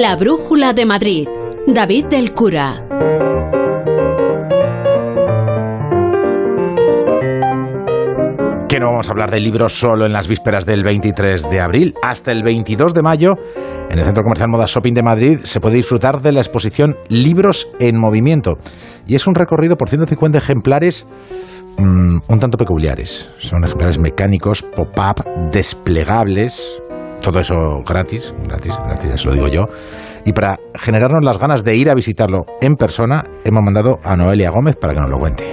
[0.00, 1.28] La Brújula de Madrid.
[1.66, 2.86] David del Cura.
[8.66, 11.94] Que no vamos a hablar de libros solo en las vísperas del 23 de abril.
[12.02, 13.34] Hasta el 22 de mayo,
[13.90, 17.68] en el Centro Comercial Moda Shopping de Madrid, se puede disfrutar de la exposición Libros
[17.78, 18.54] en Movimiento.
[19.06, 21.06] Y es un recorrido por 150 ejemplares
[21.76, 23.28] mm, un tanto peculiares.
[23.36, 26.80] Son ejemplares mecánicos, pop-up, desplegables.
[27.22, 27.54] Todo eso
[27.86, 29.64] gratis, gratis, gratis, ya se lo digo yo.
[30.24, 34.50] Y para generarnos las ganas de ir a visitarlo en persona, hemos mandado a Noelia
[34.50, 35.44] Gómez para que nos lo cuente.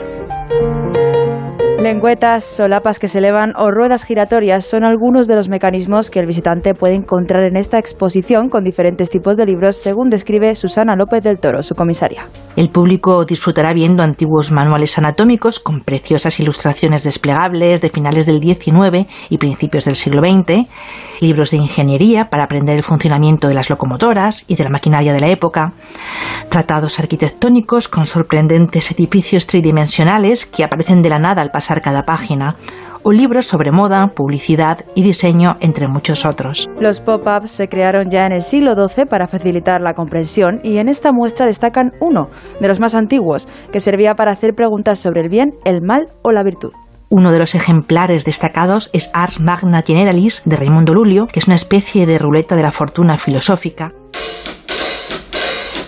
[1.80, 6.26] Lengüetas, solapas que se elevan o ruedas giratorias son algunos de los mecanismos que el
[6.26, 11.22] visitante puede encontrar en esta exposición con diferentes tipos de libros, según describe Susana López
[11.22, 12.24] del Toro, su comisaria.
[12.58, 19.08] El público disfrutará viendo antiguos manuales anatómicos con preciosas ilustraciones desplegables de finales del XIX
[19.30, 20.68] y principios del siglo XX,
[21.22, 25.20] libros de ingeniería para aprender el funcionamiento de las locomotoras y de la maquinaria de
[25.20, 25.74] la época,
[26.50, 32.56] tratados arquitectónicos con sorprendentes edificios tridimensionales que aparecen de la nada al pasar cada página,
[33.08, 36.68] o libros sobre moda, publicidad y diseño, entre muchos otros.
[36.78, 40.90] Los pop-ups se crearon ya en el siglo XII para facilitar la comprensión y en
[40.90, 42.28] esta muestra destacan uno,
[42.60, 46.34] de los más antiguos, que servía para hacer preguntas sobre el bien, el mal o
[46.34, 46.74] la virtud.
[47.08, 51.56] Uno de los ejemplares destacados es Ars Magna Generalis de Raimundo Lulio, que es una
[51.56, 53.94] especie de ruleta de la fortuna filosófica.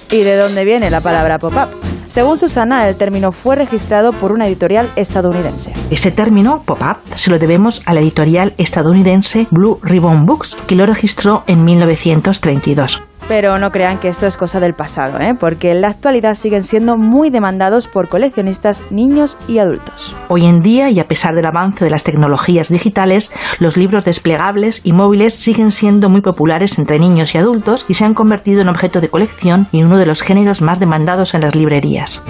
[0.09, 1.88] ¿Y de dónde viene la palabra pop-up?
[2.09, 5.73] Según Susana, el término fue registrado por una editorial estadounidense.
[5.91, 10.87] Este término, pop-up, se lo debemos a la editorial estadounidense Blue Ribbon Books, que lo
[10.87, 13.03] registró en 1932.
[13.29, 15.35] Pero no crean que esto es cosa del pasado, ¿eh?
[15.39, 20.15] porque en la actualidad siguen siendo muy demandados por coleccionistas, niños y adultos.
[20.29, 24.81] Hoy en día, y a pesar del avance de las tecnologías digitales, los libros desplegables
[24.83, 28.69] y móviles siguen siendo muy populares entre niños y adultos y se han convertido en
[28.69, 32.23] objeto de colección y en uno de los géneros más demandados en las librerías.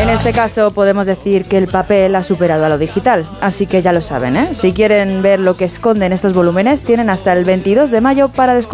[0.00, 3.82] En este caso podemos decir que el papel ha superado a lo digital, así que
[3.82, 4.54] ya lo saben, ¿eh?
[4.54, 8.54] Si quieren ver lo que esconden estos volúmenes, tienen hasta el 22 de mayo para
[8.54, 8.69] descubrirlo.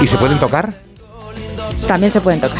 [0.00, 0.72] ¿Y se pueden tocar?
[1.86, 2.58] también se pueden tocar.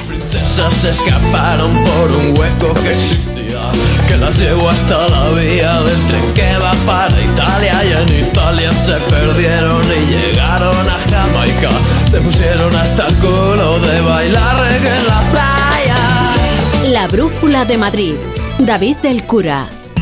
[0.80, 3.60] Se escaparon por un hueco que existía,
[4.08, 8.72] que las llevó hasta la vía del tren que va para Italia y en Italia
[8.72, 11.70] se perdieron y llegaron a Jamaica,
[12.10, 16.90] se pusieron hasta el culo de bailar reggae en la playa.
[16.90, 18.14] La Brújula de Madrid.
[18.58, 19.68] David del Cura.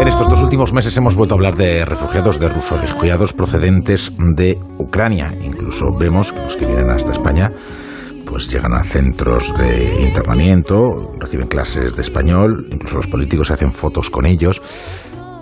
[0.00, 4.58] En estos dos últimos meses hemos vuelto a hablar de refugiados, de refugiados procedentes de
[4.78, 5.32] Ucrania.
[5.42, 7.50] Incluso vemos que los que vienen hasta España
[8.24, 14.10] pues llegan a centros de internamiento, reciben clases de español, incluso los políticos hacen fotos
[14.10, 14.60] con ellos.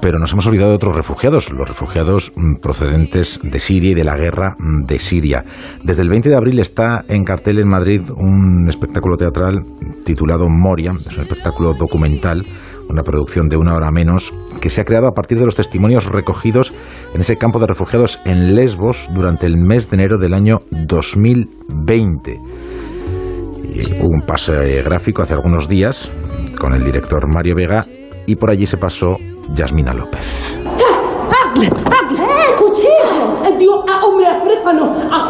[0.03, 4.03] Pero nos hemos olvidado de otros refugiados, los refugiados mm, procedentes de Siria y de
[4.03, 5.45] la guerra mm, de Siria.
[5.85, 9.62] Desde el 20 de abril está en cartel en Madrid un espectáculo teatral
[10.05, 12.45] titulado Moria, es un espectáculo documental,
[12.88, 16.07] una producción de una hora menos, que se ha creado a partir de los testimonios
[16.07, 16.75] recogidos
[17.15, 22.41] en ese campo de refugiados en Lesbos durante el mes de enero del año 2020.
[23.73, 26.11] Y hubo un pase gráfico hace algunos días
[26.59, 27.87] con el director Mario Vega
[28.27, 29.17] y por allí se pasó
[29.55, 30.57] Yasmina López.
[30.57, 30.83] ¡Eh,
[31.29, 31.69] a hombre!
[35.11, 35.29] Ah.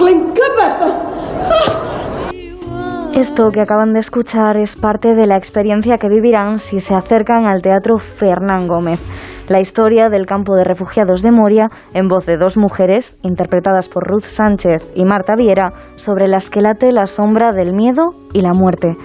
[3.14, 7.46] Esto que acaban de escuchar es parte de la experiencia que vivirán si se acercan
[7.46, 9.00] al Teatro Fernán Gómez.
[9.48, 14.08] La historia del campo de refugiados de Moria, en voz de dos mujeres, interpretadas por
[14.08, 18.54] Ruth Sánchez y Marta Viera, sobre las que late la sombra del miedo y la
[18.54, 18.96] muerte.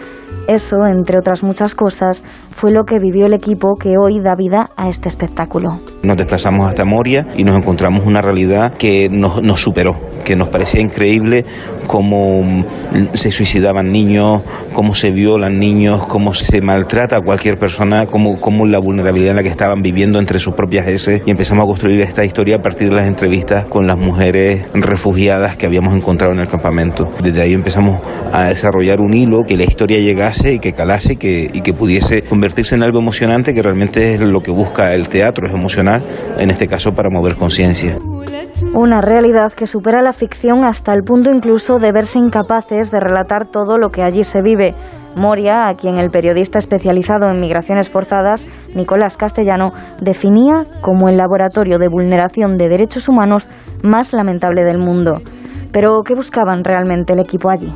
[0.47, 2.23] Eso, entre otras muchas cosas,
[2.58, 5.80] fue lo que vivió el equipo que hoy da vida a este espectáculo.
[6.02, 10.50] Nos desplazamos hasta Moria y nos encontramos una realidad que nos, nos superó, que nos
[10.50, 11.46] parecía increíble
[11.86, 12.65] cómo
[13.13, 14.41] se suicidaban niños,
[14.74, 19.36] cómo se violan niños, cómo se maltrata a cualquier persona, cómo, cómo la vulnerabilidad en
[19.38, 21.22] la que estaban viviendo entre sus propias heces.
[21.28, 25.58] Y empezamos a construir esta historia a partir de las entrevistas con las mujeres refugiadas
[25.58, 27.08] que habíamos encontrado en el campamento.
[27.24, 28.02] Desde ahí empezamos
[28.34, 31.74] a desarrollar un hilo que la historia llegase y que calase y que, y que
[31.74, 36.01] pudiese convertirse en algo emocionante, que realmente es lo que busca el teatro, es emocional,
[36.38, 37.97] en este caso para mover conciencia.
[38.73, 43.47] Una realidad que supera la ficción hasta el punto incluso de verse incapaces de relatar
[43.47, 44.73] todo lo que allí se vive.
[45.15, 51.77] Moria, a quien el periodista especializado en migraciones forzadas, Nicolás Castellano, definía como el laboratorio
[51.77, 53.49] de vulneración de derechos humanos
[53.83, 55.21] más lamentable del mundo.
[55.71, 57.71] Pero, ¿qué buscaban realmente el equipo allí?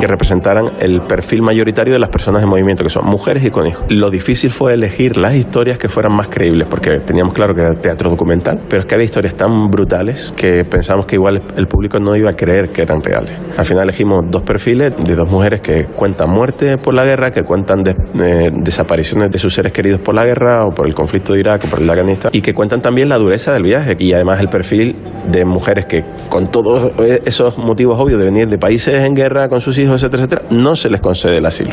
[0.00, 3.66] Que representaran el perfil mayoritario de las personas en movimiento, que son mujeres y con
[3.66, 3.84] hijos.
[3.88, 7.74] Lo difícil fue elegir las historias que fueran más creíbles, porque teníamos claro que era
[7.74, 11.98] teatro documental, pero es que había historias tan brutales que pensamos que igual el público
[11.98, 13.32] no iba a creer que eran reales.
[13.56, 17.42] Al final elegimos dos perfiles de dos mujeres que cuentan muerte por la guerra, que
[17.42, 21.32] cuentan de- eh, desapariciones de sus seres queridos por la guerra o por el conflicto
[21.32, 24.12] de Irak o por el Afganistán, y que cuentan también la dureza del viaje y
[24.12, 24.96] además el perfil
[25.30, 26.92] de mujeres que con todos
[27.24, 30.76] esos motivos obvios de venir de países en guerra con sus hijos, etcétera, etcétera, no
[30.76, 31.72] se les concede el asilo.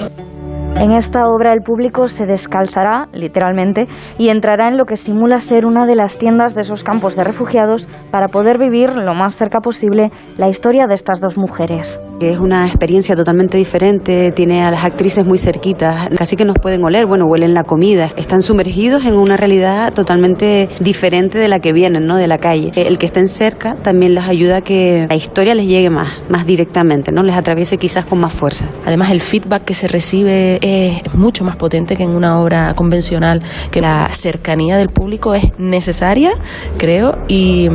[0.78, 5.66] En esta obra el público se descalzará, literalmente, y entrará en lo que estimula ser
[5.66, 9.62] una de las tiendas de esos campos de refugiados para poder vivir lo más cerca
[9.62, 11.98] posible la historia de estas dos mujeres.
[12.20, 16.84] es una experiencia totalmente diferente, tiene a las actrices muy cerquitas, casi que nos pueden
[16.84, 21.72] oler, bueno, huelen la comida, están sumergidos en una realidad totalmente diferente de la que
[21.72, 22.18] vienen, ¿no?
[22.18, 22.72] De la calle.
[22.76, 26.46] El que estén cerca también les ayuda a que la historia les llegue más, más
[26.46, 27.24] directamente, ¿no?
[27.24, 28.68] Les atraviese quizás con más fuerza.
[28.86, 33.44] Además, el feedback que se recibe es mucho más potente que en una obra convencional,
[33.72, 36.32] que la cercanía del público es necesaria,
[36.80, 37.70] creo, y,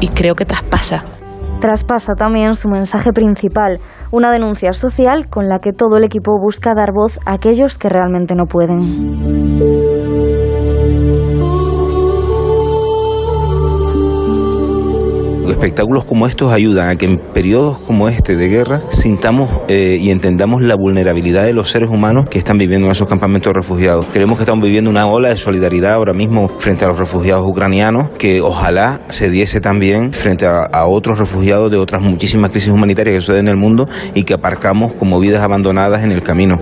[0.00, 1.04] y creo que traspasa.
[1.60, 6.74] Traspasa también su mensaje principal, una denuncia social con la que todo el equipo busca
[6.74, 9.85] dar voz a aquellos que realmente no pueden.
[15.56, 20.10] Espectáculos como estos ayudan a que en periodos como este de guerra sintamos eh, y
[20.10, 24.06] entendamos la vulnerabilidad de los seres humanos que están viviendo en esos campamentos de refugiados.
[24.12, 28.10] Creemos que estamos viviendo una ola de solidaridad ahora mismo frente a los refugiados ucranianos
[28.18, 33.14] que ojalá se diese también frente a, a otros refugiados de otras muchísimas crisis humanitarias
[33.16, 36.58] que suceden en el mundo y que aparcamos como vidas abandonadas en el camino.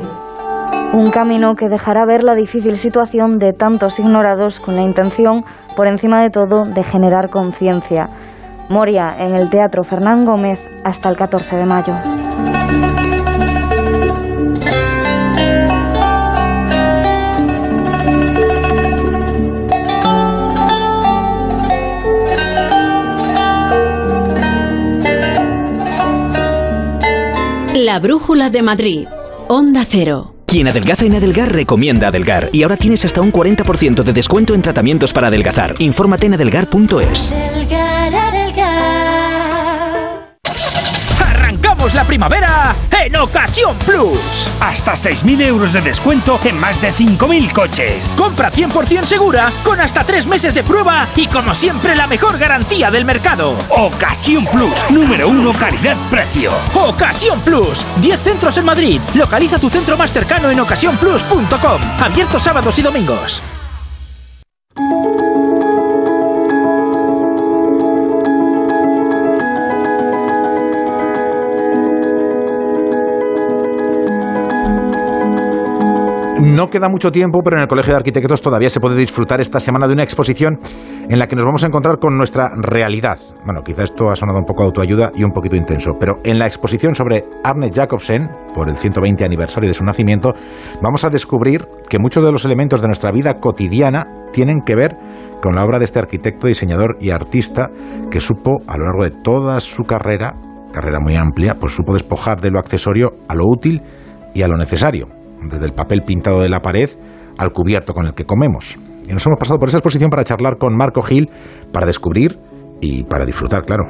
[0.95, 5.88] Un camino que dejará ver la difícil situación de tantos ignorados con la intención, por
[5.88, 8.09] encima de todo, de generar conciencia.
[8.69, 11.95] Moria en el Teatro Fernán Gómez hasta el 14 de mayo.
[27.75, 29.07] La Brújula de Madrid.
[29.49, 30.35] Onda Cero.
[30.47, 34.62] Quien adelgaza en Adelgar recomienda Adelgar y ahora tienes hasta un 40% de descuento en
[34.62, 35.75] tratamientos para adelgazar.
[35.81, 37.35] Infórmate en adelgar.es.
[41.93, 42.74] La primavera
[43.05, 44.49] en Ocasión Plus.
[44.59, 48.14] Hasta 6.000 euros de descuento en más de 5.000 coches.
[48.16, 52.91] Compra 100% segura con hasta 3 meses de prueba y como siempre la mejor garantía
[52.91, 53.55] del mercado.
[53.68, 56.53] Ocasión Plus, número 1 calidad-precio.
[56.74, 59.01] Ocasión Plus, 10 centros en Madrid.
[59.14, 61.82] Localiza tu centro más cercano en ocasiónplus.com.
[62.01, 63.43] Abierto sábados y domingos.
[76.55, 79.59] No queda mucho tiempo, pero en el Colegio de Arquitectos todavía se puede disfrutar esta
[79.59, 80.61] semana de una exposición
[81.09, 83.18] en la que nos vamos a encontrar con nuestra realidad.
[83.44, 86.46] Bueno, quizá esto ha sonado un poco autoayuda y un poquito intenso, pero en la
[86.46, 90.32] exposición sobre Arne Jacobsen, por el 120 aniversario de su nacimiento,
[90.80, 94.96] vamos a descubrir que muchos de los elementos de nuestra vida cotidiana tienen que ver
[95.42, 97.68] con la obra de este arquitecto, diseñador y artista
[98.12, 100.36] que supo a lo largo de toda su carrera,
[100.72, 103.82] carrera muy amplia, pues supo despojar de lo accesorio a lo útil
[104.34, 106.90] y a lo necesario desde el papel pintado de la pared
[107.38, 108.76] al cubierto con el que comemos.
[109.09, 111.28] Y nos hemos pasado por esa exposición para charlar con Marco Gil,
[111.72, 112.38] para descubrir
[112.80, 113.84] y para disfrutar, claro.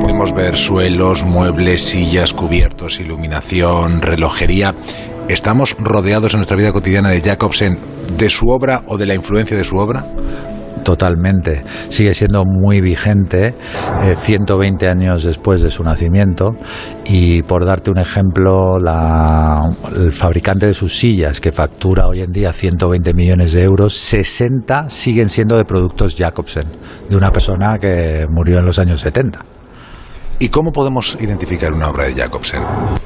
[0.00, 4.74] Podemos ver suelos, muebles, sillas, cubiertos, iluminación, relojería.
[5.28, 7.78] ¿Estamos rodeados en nuestra vida cotidiana de Jacobsen,
[8.16, 10.04] de su obra o de la influencia de su obra?
[10.84, 11.64] Totalmente.
[11.88, 13.54] Sigue siendo muy vigente,
[14.02, 16.56] eh, 120 años después de su nacimiento.
[17.06, 19.62] Y por darte un ejemplo, la-
[19.96, 24.90] el fabricante de sus sillas, que factura hoy en día 120 millones de euros, 60
[24.90, 26.66] siguen siendo de productos Jacobsen,
[27.08, 29.40] de una persona que murió en los años 70.
[30.38, 32.60] ¿Y cómo podemos identificar una obra de Jacobsen?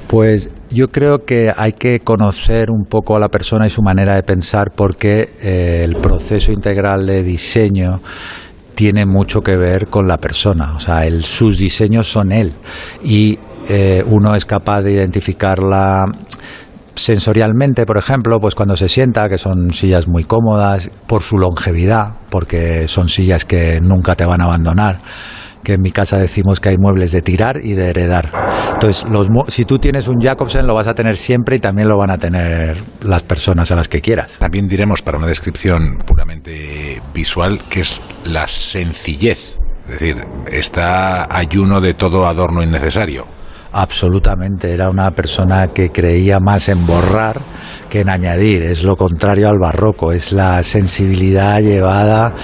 [0.06, 4.14] Pues yo creo que hay que conocer un poco a la persona y su manera
[4.14, 8.00] de pensar porque eh, el proceso integral de diseño
[8.74, 10.74] tiene mucho que ver con la persona.
[10.74, 12.54] O sea, el- sus diseños son él
[13.04, 16.06] y eh, uno es capaz de identificarla
[16.94, 22.14] sensorialmente, por ejemplo, pues cuando se sienta, que son sillas muy cómodas, por su longevidad,
[22.30, 24.98] porque son sillas que nunca te van a abandonar
[25.68, 28.32] que en mi casa decimos que hay muebles de tirar y de heredar.
[28.72, 31.98] Entonces, los, si tú tienes un Jacobsen, lo vas a tener siempre y también lo
[31.98, 34.38] van a tener las personas a las que quieras.
[34.38, 39.58] También diremos, para una descripción puramente visual, que es la sencillez.
[39.84, 43.26] Es decir, está ayuno de todo adorno innecesario.
[43.70, 47.42] Absolutamente, era una persona que creía más en borrar
[47.88, 52.34] que en añadir, es lo contrario al barroco, es la sensibilidad llevada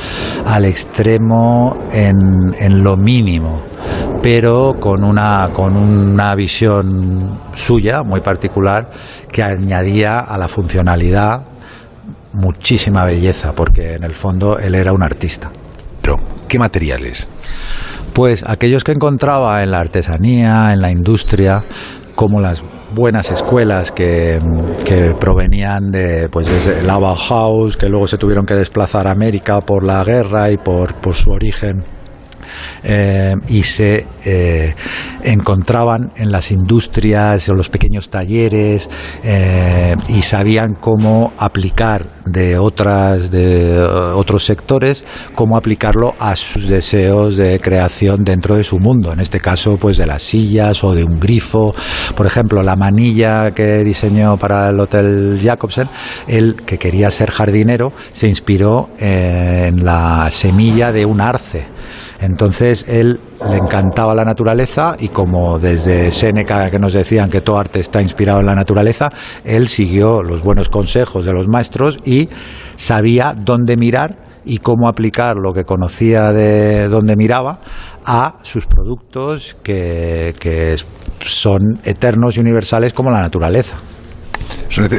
[0.47, 3.63] al extremo en, en lo mínimo,
[4.23, 8.91] pero con una, con una visión suya muy particular
[9.31, 11.43] que añadía a la funcionalidad
[12.35, 15.51] muchísima belleza, porque en el fondo él era un artista.
[16.03, 16.17] Pero,
[16.49, 17.27] ¿qué materiales?
[18.13, 21.65] Pues aquellos que encontraba en la artesanía, en la industria,
[22.15, 22.63] como las
[22.95, 24.41] buenas escuelas que,
[24.85, 29.61] que provenían de pues desde la Bauhaus, que luego se tuvieron que desplazar a América
[29.61, 31.94] por la guerra y por, por su origen.
[32.83, 34.75] Eh, y se eh,
[35.23, 38.91] encontraban en las industrias o los pequeños talleres
[39.23, 47.37] eh, y sabían cómo aplicar de otras de otros sectores cómo aplicarlo a sus deseos
[47.37, 49.13] de creación dentro de su mundo.
[49.13, 51.75] En este caso pues de las sillas o de un grifo.
[52.15, 55.89] Por ejemplo la manilla que diseñó para el hotel Jacobsen
[56.27, 61.74] él que quería ser jardinero se inspiró en la semilla de un arce
[62.21, 67.59] entonces él le encantaba la naturaleza y como desde Séneca que nos decían que todo
[67.59, 69.11] arte está inspirado en la naturaleza,
[69.45, 72.29] él siguió los buenos consejos de los maestros y
[72.77, 77.61] sabía dónde mirar y cómo aplicar lo que conocía de donde miraba
[78.05, 80.77] a sus productos que
[81.21, 83.77] son eternos y universales como la naturaleza.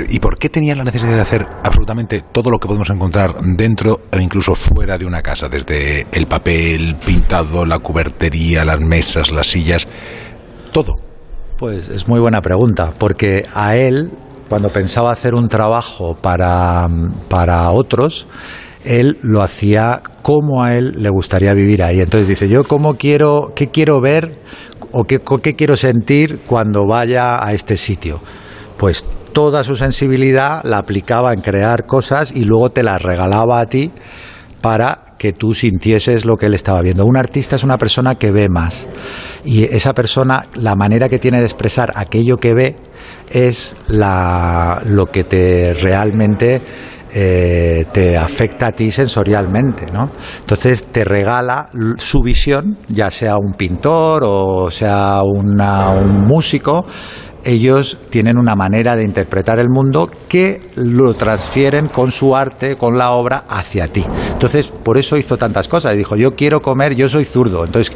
[0.09, 4.01] ¿Y por qué tenía la necesidad de hacer absolutamente todo lo que podemos encontrar dentro
[4.11, 5.49] e incluso fuera de una casa?
[5.49, 9.87] Desde el papel pintado, la cubertería, las mesas, las sillas,
[10.71, 10.95] todo.
[11.57, 14.11] Pues es muy buena pregunta, porque a él,
[14.49, 16.87] cuando pensaba hacer un trabajo para,
[17.29, 18.27] para otros,
[18.85, 21.99] él lo hacía como a él le gustaría vivir ahí.
[21.99, 24.37] Entonces dice, yo cómo quiero, qué quiero ver
[24.91, 28.21] o qué, qué quiero sentir cuando vaya a este sitio.
[28.77, 29.05] Pues
[29.35, 33.91] toda su sensibilidad la aplicaba en crear cosas y luego te las regalaba a ti
[34.61, 37.05] para que tú sintieses lo que él estaba viendo.
[37.05, 38.87] Un artista es una persona que ve más
[39.43, 42.75] y esa persona, la manera que tiene de expresar aquello que ve
[43.29, 46.61] es la, lo que te realmente
[47.13, 50.11] eh, te afecta a ti sensorialmente, ¿no?
[50.39, 56.85] Entonces te regala su visión, ya sea un pintor o sea un músico,
[57.45, 62.97] ellos tienen una manera de interpretar el mundo que lo transfieren con su arte, con
[62.97, 64.03] la obra, hacia ti.
[64.31, 65.95] Entonces, por eso hizo tantas cosas.
[65.95, 67.95] Dijo, yo quiero comer, yo soy zurdo, entonces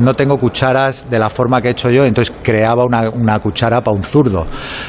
[0.00, 3.96] no tengo cucharas de la forma que he hecho yo, entonces creaba una, cuchara para
[3.96, 4.46] un zurdo,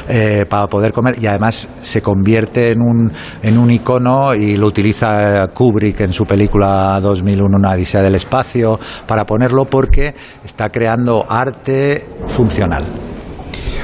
[0.07, 3.11] eh, para poder comer, y además se convierte en un,
[3.43, 8.79] en un icono y lo utiliza Kubrick en su película 2001, Una Odisea del Espacio,
[9.05, 12.85] para ponerlo porque está creando arte funcional.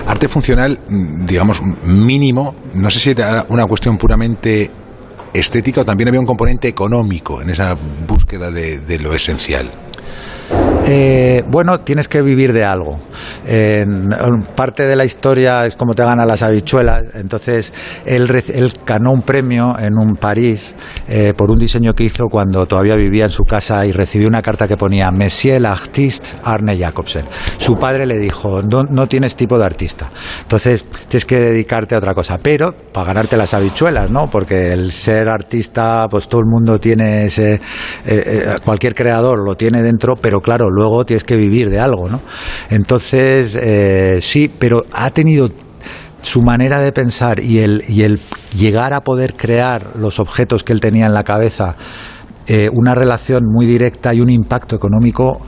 [0.07, 4.71] Arte funcional, mm, digamos, mínimo, no sé si era una cuestión puramente
[5.33, 7.75] estética o también había un componente económico en esa
[8.07, 9.69] búsqueda de, de lo esencial.
[10.89, 12.97] Eh, bueno, tienes que vivir de algo.
[14.55, 17.03] parte de la historia es como te ganan las habichuelas.
[17.15, 17.73] Entonces,
[18.05, 18.27] él,
[18.85, 20.75] ganó un premio en un París
[21.07, 24.41] eh, por un diseño que hizo cuando todavía vivía en su casa y recibió una
[24.41, 27.25] carta que ponía Monsieur l'artiste Arne Jacobsen.
[27.57, 30.09] Su padre le dijo, no, no, tienes tipo de artista.
[30.43, 32.37] Entonces, tienes que dedicarte a otra cosa.
[32.37, 34.29] Pero para ganarte las habichuelas, ¿no?
[34.29, 37.59] Porque el ser artista, pues todo el mundo tiene ese...
[38.05, 42.21] Eh, cualquier creador lo tiene dentro, pero claro, luego tienes que vivir de algo, ¿no?
[42.69, 45.49] Entonces, eh, sí, pero ha tenido
[46.21, 48.19] su manera de pensar y el, y el
[48.55, 51.75] llegar a poder crear los objetos que él tenía en la cabeza,
[52.47, 55.39] eh, una relación muy directa y un impacto económico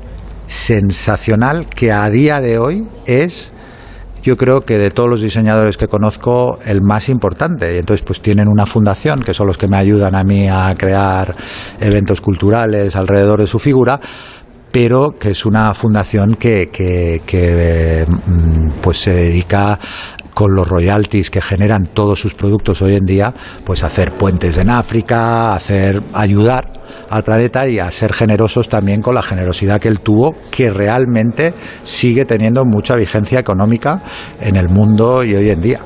[0.48, 3.54] sensacional que a día de hoy es
[4.22, 7.76] yo creo que de todos los diseñadores que conozco, el más importante.
[7.76, 10.74] Y entonces, pues tienen una fundación, que son los que me ayudan a mí a
[10.78, 11.36] crear
[11.80, 14.00] eventos culturales alrededor de su figura,
[14.72, 19.80] pero que es una fundación que, que, mm, pues se dedica
[20.34, 23.34] con los royalties que generan todos sus productos hoy en día,
[23.66, 26.72] pues a hacer puentes en África, hacer ayudar
[27.10, 31.54] al planeta y a ser generosos también con la generosidad que él tuvo, que realmente
[31.84, 34.02] sigue teniendo mucha vigencia económica
[34.40, 35.80] en el mundo y hoy en día.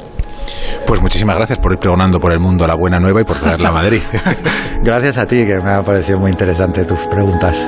[0.86, 3.69] Pues muchísimas gracias por ir pregonando por el mundo la buena nueva y por traerla
[3.69, 4.01] a Madrid.
[4.84, 7.67] gracias a ti, que me ha parecido muy interesante tus preguntas.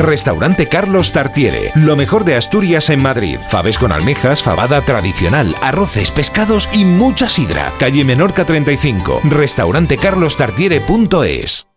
[0.00, 3.38] Restaurante Carlos Tartiere, lo mejor de Asturias en Madrid.
[3.48, 7.70] Faves con almejas, fabada tradicional, arroces, pescados y mucha sidra.
[7.78, 11.68] Calle Menorca 35, restaurantecarlostartiere.es.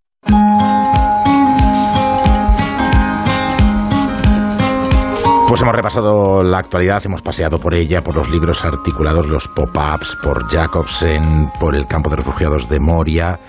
[5.47, 10.17] Pues hemos repasado la actualidad, hemos paseado por ella, por los libros articulados, los pop-ups,
[10.23, 13.39] por Jacobsen, por el campo de refugiados de Moria.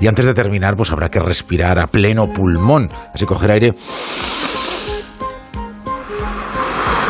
[0.00, 2.88] Y antes de terminar, pues habrá que respirar a pleno pulmón.
[3.14, 3.74] Así coger aire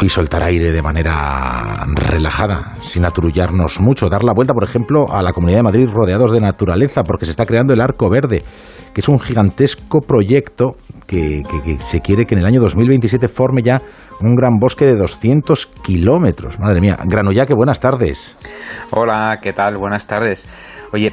[0.03, 4.09] y soltar aire de manera relajada, sin aturullarnos mucho.
[4.09, 7.31] Dar la vuelta, por ejemplo, a la Comunidad de Madrid rodeados de naturaleza, porque se
[7.31, 8.43] está creando el Arco Verde,
[8.93, 10.77] que es un gigantesco proyecto
[11.07, 11.43] que,
[11.79, 13.81] se quiere que en el año 2027 forme ya
[14.21, 16.59] un gran bosque de 200 kilómetros.
[16.59, 18.35] Madre mía, Granullaque, buenas tardes.
[18.91, 19.77] Hola, ¿qué tal?
[19.77, 20.89] Buenas tardes.
[20.93, 21.13] Oye,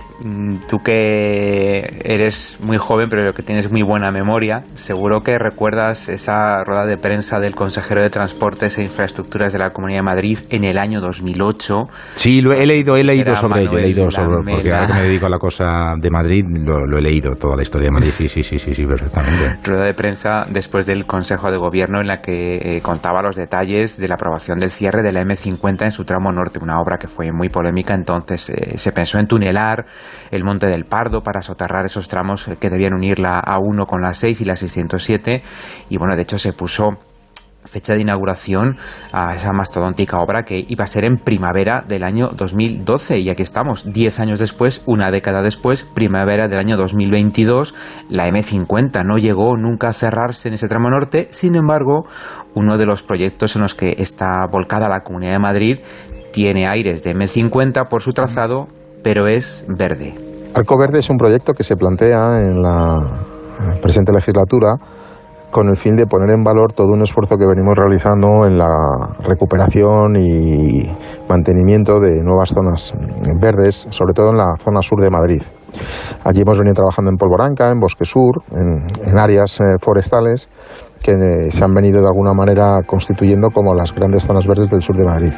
[0.68, 6.64] tú que eres muy joven pero que tienes muy buena memoria, seguro que recuerdas esa
[6.64, 10.64] rueda de prensa del consejero de Transportes e Infraestructuras de la Comunidad de Madrid en
[10.64, 11.88] el año 2008.
[12.16, 14.94] Sí, lo he leído, he leído sobre ello, he Manuel leído sobre, porque ahora que
[14.94, 15.66] me dedico a la cosa
[16.00, 18.74] de Madrid, lo, lo he leído, toda la historia de Madrid, sí, sí, sí, sí,
[18.76, 19.60] sí perfectamente.
[19.64, 23.98] rueda de prensa después del Consejo de Gobierno en la que eh, contaba los detalles
[23.98, 27.08] de la aprobación del cierre de la M50 en su tramo norte, una obra que
[27.08, 27.94] fue muy polémica.
[27.94, 29.86] Entonces eh, se pensó en tunelar
[30.32, 34.02] el Monte del Pardo para soterrar esos tramos eh, que debían unir la A1 con
[34.02, 35.42] la 6 y la 607.
[35.90, 36.98] Y bueno, de hecho se puso
[37.66, 38.78] fecha de inauguración
[39.14, 43.44] a esa mastodóntica obra que iba a ser en primavera del año 2012 y aquí
[43.44, 47.76] estamos, 10 años después, una década después, primavera del año 2022,
[48.10, 52.08] la M50 no llegó nunca a cerrarse en ese tramo norte, sin embargo,
[52.56, 55.80] uno de los proyectos en los que está volcada la Comunidad de Madrid
[56.32, 58.68] tiene aires de M50 por su trazado,
[59.04, 60.14] pero es verde.
[60.54, 63.00] Arco Verde es un proyecto que se plantea en la
[63.82, 64.76] presente legislatura
[65.52, 68.70] con el fin de poner en valor todo un esfuerzo que venimos realizando en la
[69.24, 70.84] recuperación y
[71.28, 72.94] mantenimiento de nuevas zonas
[73.42, 75.42] verdes, sobre todo en la zona sur de Madrid.
[76.24, 80.48] Allí hemos venido trabajando en Polvoranca, en Bosque Sur, en, áreas eh, forestales
[81.02, 84.82] que eh, se han venido de alguna manera constituyendo como las grandes zonas verdes del
[84.82, 85.34] sur de Madrid.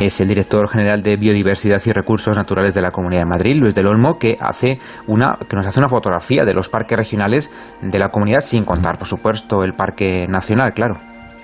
[0.00, 3.74] Es el director general de Biodiversidad y Recursos Naturales de la Comunidad de Madrid, Luis
[3.74, 7.98] del Olmo, que hace una que nos hace una fotografía de los parques regionales de
[7.98, 10.98] la comunidad sin contar, por supuesto, el parque nacional, claro.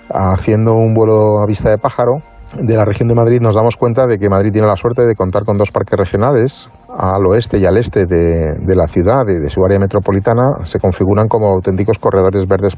[0.08, 2.22] haciendo un vuelo a vista de pájaro
[2.60, 5.14] de la región de Madrid nos damos cuenta de que Madrid tiene la suerte de
[5.14, 9.50] contar con dos parques regionales al oeste y al este de, la ciudad y de
[9.50, 12.74] su área metropolitana se configuran como auténticos corredores verdes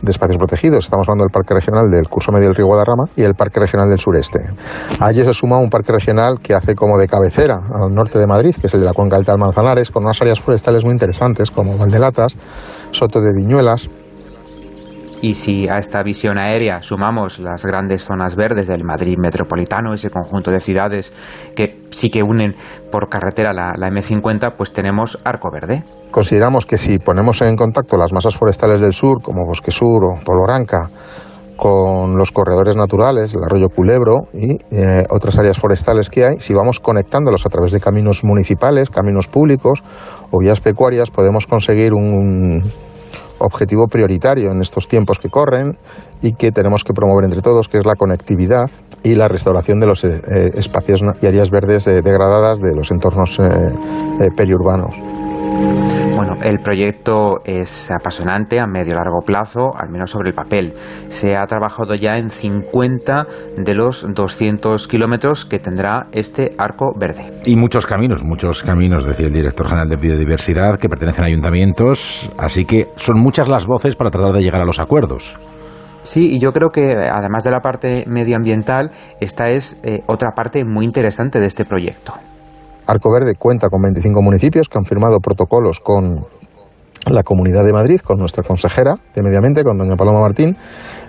[0.00, 0.84] de espacios protegidos.
[0.84, 3.88] Estamos hablando del Parque Regional del Curso Medio del Río Guadarrama y el Parque Regional
[3.88, 4.40] del Sureste.
[4.98, 8.26] A ello se suma un parque regional que hace como de cabecera al norte de
[8.26, 10.92] Madrid, que es el de la Cuenca Alta del Manzanares, con unas áreas forestales muy
[10.92, 12.34] interesantes como Valdelatas,
[12.90, 13.88] Soto de Viñuelas,
[15.22, 20.10] Y si a esta visión aérea sumamos las grandes zonas verdes del Madrid metropolitano, ese
[20.10, 22.56] conjunto de ciudades que sí que unen
[22.90, 25.84] por carretera la, la M50, pues tenemos Arco Verde.
[26.10, 30.24] Consideramos que si ponemos en contacto las masas forestales del sur, como Bosque Sur o
[30.24, 30.90] Polvoranca,
[31.56, 36.52] con los corredores naturales, el arroyo Culebro y eh, otras áreas forestales que hay, si
[36.52, 39.84] vamos conectándolos a través de caminos municipales, caminos públicos
[40.32, 42.72] o vías pecuarias, podemos conseguir un
[43.42, 45.76] objetivo prioritario en estos tiempos que corren
[46.20, 48.70] y que tenemos que promover entre todos, que es la conectividad
[49.02, 52.90] y la restauración de los eh, eh, espacios y áreas verdes eh, degradadas de los
[52.90, 53.38] entornos
[54.36, 54.94] periurbanos.
[56.24, 60.72] Bueno, el proyecto es apasionante a medio largo plazo, al menos sobre el papel.
[61.08, 67.24] Se ha trabajado ya en 50 de los 200 kilómetros que tendrá este arco verde.
[67.44, 72.30] Y muchos caminos, muchos caminos, decía el director general de Biodiversidad, que pertenecen a ayuntamientos,
[72.38, 75.34] así que son muchas las voces para tratar de llegar a los acuerdos.
[76.04, 80.64] Sí, y yo creo que además de la parte medioambiental, esta es eh, otra parte
[80.64, 82.14] muy interesante de este proyecto.
[82.92, 86.26] Arco Verde cuenta con 25 municipios que han firmado protocolos con
[87.10, 90.56] la Comunidad de Madrid, con nuestra consejera de Medio Ambiente, con doña Paloma Martín,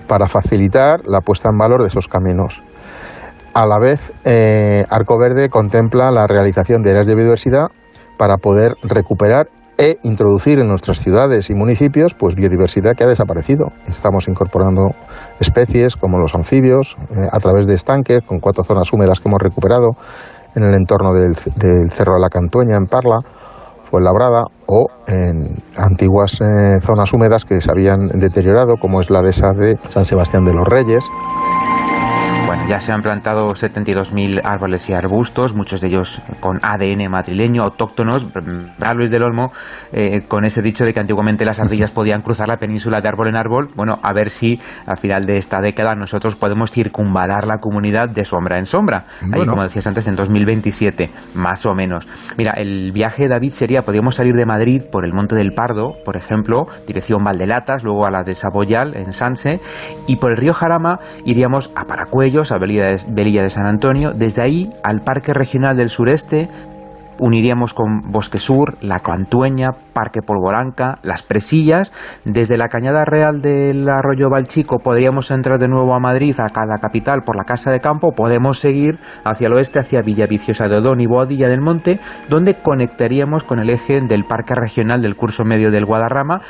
[0.07, 2.63] para facilitar la puesta en valor de esos caminos.
[3.53, 7.67] A la vez, eh, Arco Verde contempla la realización de áreas de biodiversidad
[8.17, 13.73] para poder recuperar e introducir en nuestras ciudades y municipios pues biodiversidad que ha desaparecido.
[13.87, 14.91] Estamos incorporando
[15.41, 19.41] especies como los anfibios eh, a través de estanques con cuatro zonas húmedas que hemos
[19.41, 19.97] recuperado
[20.55, 23.19] en el entorno del, Cerro de la Cantueña en Parla,
[23.89, 29.51] Fuenlabrada o en antiguas eh, zonas húmedas que se habían deteriorado como es la dehesa
[29.53, 31.05] de San Sebastián de los Reyes.
[32.53, 37.63] Bueno, ya se han plantado 72.000 árboles y arbustos, muchos de ellos con ADN madrileño,
[37.63, 38.27] autóctonos.
[38.79, 39.51] A Luis del Olmo,
[39.91, 43.29] eh, con ese dicho de que antiguamente las ardillas podían cruzar la península de árbol
[43.29, 43.71] en árbol.
[43.75, 48.23] Bueno, a ver si al final de esta década nosotros podemos circunvalar la comunidad de
[48.23, 49.05] sombra en sombra.
[49.23, 49.53] Ahí, Bueno.
[49.53, 52.07] como decías antes, en 2027, más o menos.
[52.37, 56.17] Mira, el viaje, David, sería, podríamos salir de Madrid por el Monte del Pardo, por
[56.17, 59.59] ejemplo, dirección Valdelatas, luego a la de Saboyal, en Sanse,
[60.05, 64.69] y por el río Jarama iríamos a Paracuellos, a Velilla de, San Antonio, desde ahí
[64.83, 66.49] al Parque Regional del Sureste,
[67.19, 71.91] uniríamos con Bosque Sur, La Cantueña, Parque Polvoranca, Las Presillas.
[72.25, 76.79] Desde la Cañada Real del Arroyo Valchico podríamos entrar de nuevo a Madrid, a la
[76.81, 78.13] capital, por la Casa de Campo.
[78.13, 83.43] Podemos seguir hacia el oeste, hacia Villaviciosa de Odón y Boadilla del Monte, donde conectaríamos
[83.43, 86.41] con el eje del Parque Regional del Curso Medio del Guadarrama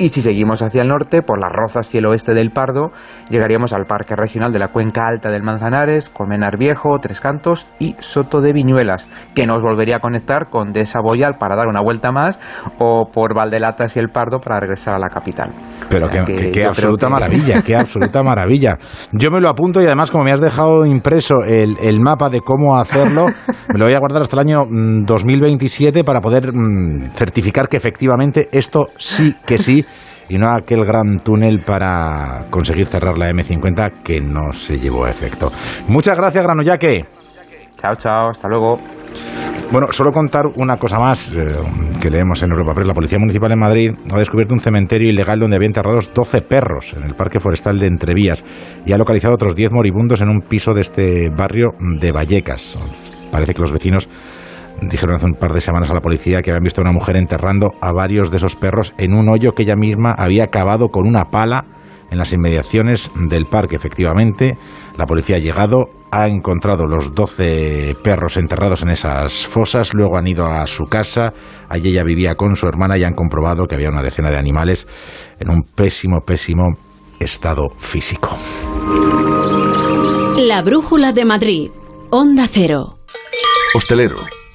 [0.00, 2.90] Y si seguimos hacia el norte, por las Rozas y el oeste del Pardo,
[3.28, 7.96] llegaríamos al Parque Regional de la Cuenca Alta del Manzanares, Colmenar Viejo, Tres Cantos y
[7.98, 12.12] Soto de Viñuelas, que nos volvería a conectar con De Saboyal para dar una vuelta
[12.12, 12.40] más
[12.78, 15.50] o por Valdelatas y el Pardo para regresar a la capital.
[15.90, 18.78] Pero qué, absoluta maravilla, qué absoluta maravilla.
[19.12, 22.40] Yo me lo apunto y además como me has dejado impreso el, el mapa de
[22.40, 23.26] cómo hacerlo,
[23.70, 24.60] me lo voy a guardar hasta el año
[25.04, 29.84] 2027 mm, para poder mm, certificar que efectivamente esto sí que sí
[30.30, 35.10] y no aquel gran túnel para conseguir cerrar la M50 que no se llevó a
[35.10, 35.48] efecto.
[35.88, 37.04] Muchas gracias, Granollaque.
[37.76, 38.78] Chao, chao, hasta luego.
[39.72, 41.42] Bueno, solo contar una cosa más eh,
[42.00, 42.88] que leemos en Europa Press.
[42.88, 46.92] La Policía Municipal de Madrid ha descubierto un cementerio ilegal donde había enterrados 12 perros
[46.94, 48.44] en el Parque Forestal de Entrevías
[48.84, 52.76] y ha localizado otros 10 moribundos en un piso de este barrio de Vallecas.
[53.30, 54.08] Parece que los vecinos
[54.82, 57.16] dijeron hace un par de semanas a la policía que habían visto a una mujer
[57.16, 61.06] enterrando a varios de esos perros en un hoyo que ella misma había cavado con
[61.06, 61.64] una pala
[62.10, 63.76] en las inmediaciones del parque.
[63.76, 64.56] Efectivamente,
[64.96, 70.26] la policía ha llegado, ha encontrado los 12 perros enterrados en esas fosas, luego han
[70.26, 71.32] ido a su casa,
[71.68, 74.86] allí ella vivía con su hermana y han comprobado que había una decena de animales
[75.38, 76.74] en un pésimo, pésimo
[77.20, 78.36] estado físico.
[80.38, 81.70] La Brújula de Madrid,
[82.10, 82.96] Onda Cero.
[83.74, 84.39] Hostelero.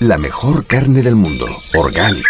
[0.00, 1.46] La mejor carne del mundo.
[1.76, 2.24] Organic.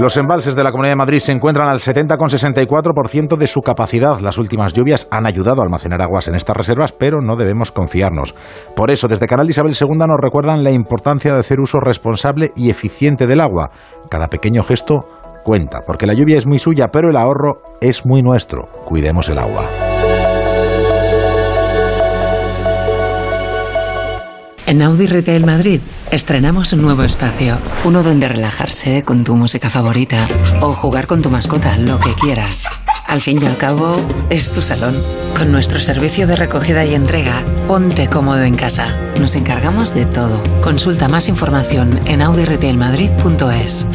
[0.00, 4.18] Los embalses de la Comunidad de Madrid se encuentran al 70,64% de su capacidad.
[4.20, 8.34] Las últimas lluvias han ayudado a almacenar aguas en estas reservas, pero no debemos confiarnos.
[8.74, 12.70] Por eso, desde Canal Isabel II nos recuerdan la importancia de hacer uso responsable y
[12.70, 13.72] eficiente del agua.
[14.08, 15.04] Cada pequeño gesto
[15.44, 18.68] cuenta, porque la lluvia es muy suya, pero el ahorro es muy nuestro.
[18.86, 19.91] Cuidemos el agua.
[24.66, 30.26] En Audi Retail Madrid estrenamos un nuevo espacio, uno donde relajarse con tu música favorita
[30.60, 32.66] o jugar con tu mascota, lo que quieras.
[33.06, 33.96] Al fin y al cabo,
[34.30, 35.02] es tu salón.
[35.36, 38.96] Con nuestro servicio de recogida y entrega, ponte cómodo en casa.
[39.20, 40.42] Nos encargamos de todo.
[40.62, 43.86] Consulta más información en audiretailmadrid.es.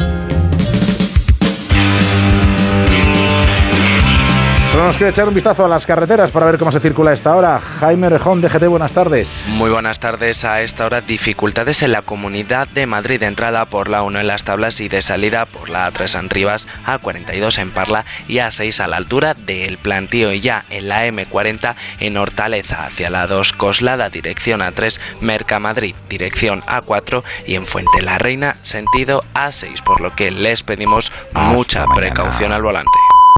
[4.78, 7.14] Solo nos queda echar un vistazo a las carreteras para ver cómo se circula a
[7.14, 7.58] esta hora.
[7.58, 9.48] Jaime Rejón, DGT, buenas tardes.
[9.50, 10.44] Muy buenas tardes.
[10.44, 14.28] A esta hora, dificultades en la comunidad de Madrid, de entrada por la 1 en
[14.28, 18.78] las tablas y de salida por la A3 en Rivas, A42 en Parla y A6
[18.78, 20.30] a la altura del plantío.
[20.30, 25.96] Y ya en la M40 en Hortaleza, hacia la 2 Coslada, dirección A3, Merca Madrid,
[26.08, 31.84] dirección A4 y en Fuente la Reina, sentido A6, por lo que les pedimos mucha
[31.96, 33.17] precaución al volante.